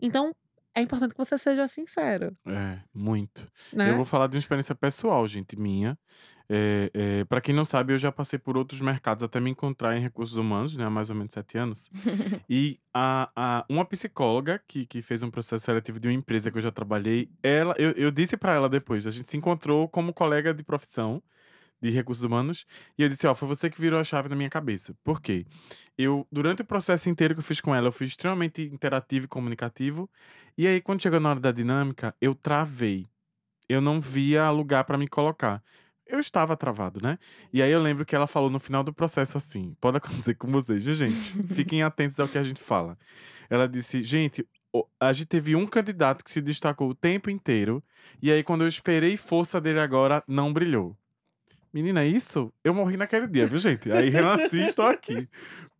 [0.00, 0.32] Então,
[0.76, 3.50] é importante que você seja sincero, É, muito.
[3.72, 3.90] né?
[3.90, 5.98] Eu vou falar de uma experiência pessoal, gente, minha.
[6.48, 9.96] É, é, para quem não sabe, eu já passei por outros mercados até me encontrar
[9.96, 11.90] em recursos humanos, né, há mais ou menos sete anos.
[12.48, 16.58] e a, a- uma psicóloga que, que fez um processo seletivo de uma empresa que
[16.58, 20.12] eu já trabalhei, ela, eu, eu disse para ela depois, a gente se encontrou como
[20.14, 21.22] colega de profissão
[21.80, 22.66] de recursos humanos
[22.98, 24.94] e eu disse, ó, foi você que virou a chave na minha cabeça.
[25.02, 25.46] Por quê?
[25.96, 29.28] Eu, durante o processo inteiro que eu fiz com ela, eu fui extremamente interativo e
[29.28, 30.08] comunicativo.
[30.56, 33.06] E aí, quando chegou na hora da dinâmica, eu travei.
[33.68, 35.62] Eu não via lugar para me colocar.
[36.06, 37.18] Eu estava travado, né?
[37.52, 40.50] E aí eu lembro que ela falou no final do processo assim: pode acontecer com
[40.50, 41.14] vocês, gente?
[41.54, 42.98] Fiquem atentos ao que a gente fala.
[43.48, 44.44] Ela disse: gente,
[44.98, 47.82] a gente teve um candidato que se destacou o tempo inteiro,
[48.20, 50.96] e aí quando eu esperei força dele agora, não brilhou.
[51.72, 53.90] Menina, isso eu morri naquele dia, viu, gente?
[53.92, 55.28] Aí renasci e estou aqui.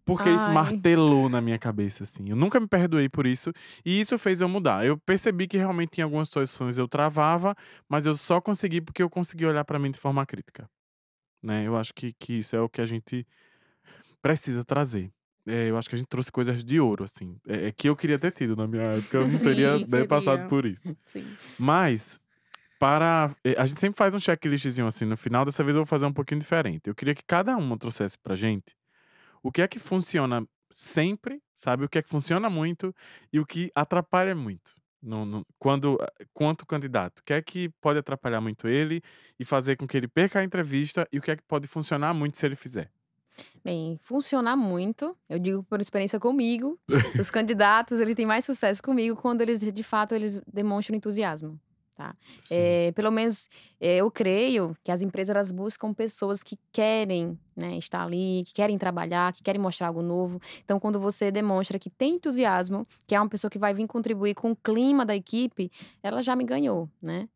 [0.04, 0.54] Porque isso Ai.
[0.54, 2.30] martelou na minha cabeça, assim.
[2.30, 3.52] Eu nunca me perdoei por isso.
[3.84, 4.84] E isso fez eu mudar.
[4.84, 7.54] Eu percebi que realmente em algumas situações eu travava,
[7.88, 10.68] mas eu só consegui porque eu consegui olhar pra mim de forma crítica.
[11.42, 11.66] Né?
[11.66, 13.26] Eu acho que, que isso é o que a gente
[14.20, 15.10] precisa trazer.
[15.46, 17.36] É, eu acho que a gente trouxe coisas de ouro, assim.
[17.46, 19.18] É, é que eu queria ter tido na minha época.
[19.18, 20.96] Eu não Sim, teria né, passado por isso.
[21.04, 21.24] Sim.
[21.58, 22.20] Mas
[22.80, 23.36] para.
[23.44, 26.06] Eh, a gente sempre faz um checklistzinho assim no final, dessa vez eu vou fazer
[26.06, 26.88] um pouquinho diferente.
[26.88, 28.74] Eu queria que cada uma trouxesse pra gente
[29.42, 31.84] o que é que funciona sempre, sabe?
[31.84, 32.94] O que é que funciona muito
[33.32, 34.80] e o que atrapalha muito.
[35.02, 35.98] No, no, quando,
[36.34, 39.02] quanto candidato, o que é que pode atrapalhar muito ele
[39.38, 42.12] e fazer com que ele perca a entrevista e o que é que pode funcionar
[42.12, 42.90] muito se ele fizer?
[43.64, 46.78] Bem, funcionar muito, eu digo por experiência comigo,
[47.18, 51.58] os candidatos, ele tem mais sucesso comigo quando eles, de fato, eles demonstram entusiasmo
[52.00, 52.16] tá?
[52.50, 57.76] É, pelo menos é, eu creio que as empresas elas buscam pessoas que querem né,
[57.76, 60.40] estar ali, que querem trabalhar, que querem mostrar algo novo.
[60.64, 64.34] Então, quando você demonstra que tem entusiasmo, que é uma pessoa que vai vir contribuir
[64.34, 65.70] com o clima da equipe,
[66.02, 67.28] ela já me ganhou, né?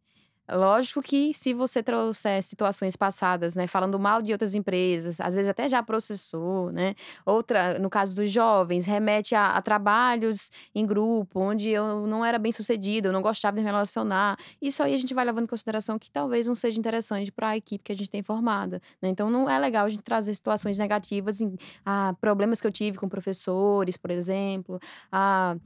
[0.51, 5.49] Lógico que se você trouxer situações passadas, né, falando mal de outras empresas, às vezes
[5.49, 6.95] até já processou, né?
[7.25, 12.39] Outra, no caso dos jovens, remete a, a trabalhos em grupo, onde eu não era
[12.39, 14.37] bem sucedido, eu não gostava de me relacionar.
[14.61, 17.57] Isso aí a gente vai levando em consideração que talvez não seja interessante para a
[17.57, 18.83] equipe que a gente tem formada.
[19.01, 19.09] Né?
[19.09, 22.99] Então não é legal a gente trazer situações negativas, em, ah, problemas que eu tive
[22.99, 24.79] com professores, por exemplo,
[25.11, 25.57] ah,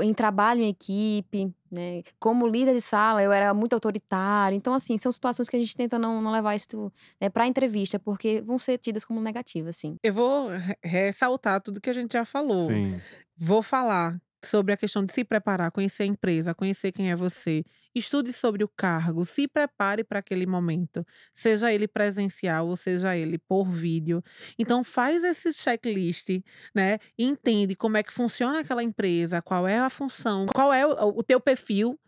[0.00, 2.02] em trabalho em equipe, né?
[2.20, 4.54] Como líder de sala, eu era muito autoritário.
[4.56, 7.98] Então, assim, são situações que a gente tenta não, não levar isso né, para entrevista,
[7.98, 9.96] porque vão ser tidas como negativas, assim.
[10.02, 10.48] Eu vou
[10.82, 12.66] ressaltar tudo que a gente já falou.
[12.66, 13.00] Sim.
[13.36, 17.64] Vou falar sobre a questão de se preparar, conhecer a empresa, conhecer quem é você,
[17.94, 23.38] estude sobre o cargo, se prepare para aquele momento, seja ele presencial ou seja ele
[23.38, 24.22] por vídeo.
[24.58, 26.28] Então faz esse checklist,
[26.74, 26.98] né?
[27.18, 31.22] Entende como é que funciona aquela empresa, qual é a função, qual é o, o
[31.22, 31.98] teu perfil,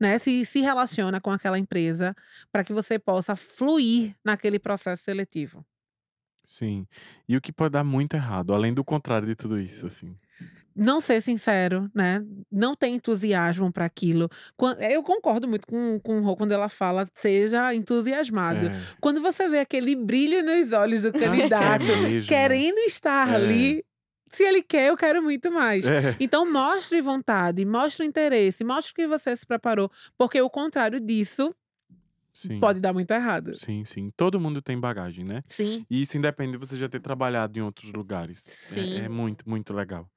[0.00, 0.18] né?
[0.18, 2.14] Se se relaciona com aquela empresa
[2.52, 5.64] para que você possa fluir naquele processo seletivo.
[6.46, 6.86] Sim.
[7.28, 10.18] E o que pode dar muito errado, além do contrário de tudo isso, assim?
[10.78, 12.24] Não ser sincero, né?
[12.50, 14.30] Não ter entusiasmo para aquilo.
[14.90, 18.66] Eu concordo muito com, com o Rô quando ela fala seja entusiasmado.
[18.66, 18.80] É.
[19.00, 23.34] Quando você vê aquele brilho nos olhos do candidato, é querendo estar é.
[23.34, 23.84] ali,
[24.28, 25.84] se ele quer, eu quero muito mais.
[25.84, 26.14] É.
[26.20, 31.52] Então, mostre vontade, mostre interesse, mostre que você se preparou, porque o contrário disso
[32.32, 32.60] sim.
[32.60, 33.56] pode dar muito errado.
[33.56, 34.12] Sim, sim.
[34.16, 35.42] Todo mundo tem bagagem, né?
[35.48, 35.84] Sim.
[35.90, 38.38] E isso independe de você já ter trabalhado em outros lugares.
[38.40, 39.00] Sim.
[39.00, 40.08] É, é muito, muito legal.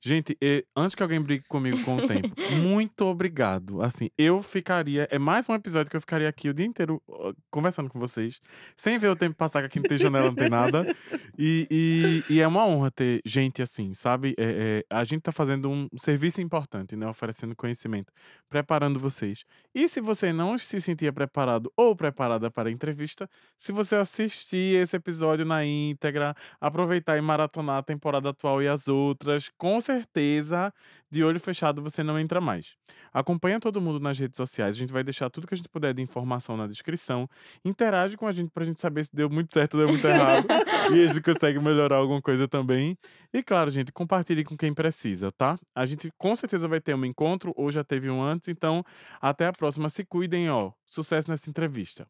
[0.00, 0.36] Gente,
[0.76, 2.28] antes que alguém brigue comigo com o tempo,
[2.62, 3.82] muito obrigado.
[3.82, 5.08] Assim, eu ficaria.
[5.10, 7.02] É mais um episódio que eu ficaria aqui o dia inteiro
[7.50, 8.40] conversando com vocês,
[8.76, 10.86] sem ver o tempo passar, que aqui não tem janela, não tem nada.
[11.38, 14.34] E, e, e é uma honra ter gente assim, sabe?
[14.38, 17.06] É, é, a gente tá fazendo um serviço importante, né?
[17.06, 18.10] Oferecendo conhecimento,
[18.48, 19.44] preparando vocês.
[19.74, 24.80] E se você não se sentia preparado ou preparada para a entrevista, se você assistir
[24.80, 30.72] esse episódio na íntegra, aproveitar e maratonar a temporada atual e as outras, com certeza,
[31.10, 32.74] de olho fechado você não entra mais.
[33.12, 35.94] Acompanha todo mundo nas redes sociais, a gente vai deixar tudo que a gente puder
[35.94, 37.28] de informação na descrição.
[37.64, 40.46] Interage com a gente pra gente saber se deu muito certo ou deu muito errado.
[40.92, 42.98] e a gente consegue melhorar alguma coisa também.
[43.32, 45.58] E claro, gente, compartilhe com quem precisa, tá?
[45.74, 48.84] A gente com certeza vai ter um encontro, ou já teve um antes, então
[49.20, 49.88] até a próxima.
[49.88, 50.72] Se cuidem, ó.
[50.84, 52.06] Sucesso nessa entrevista.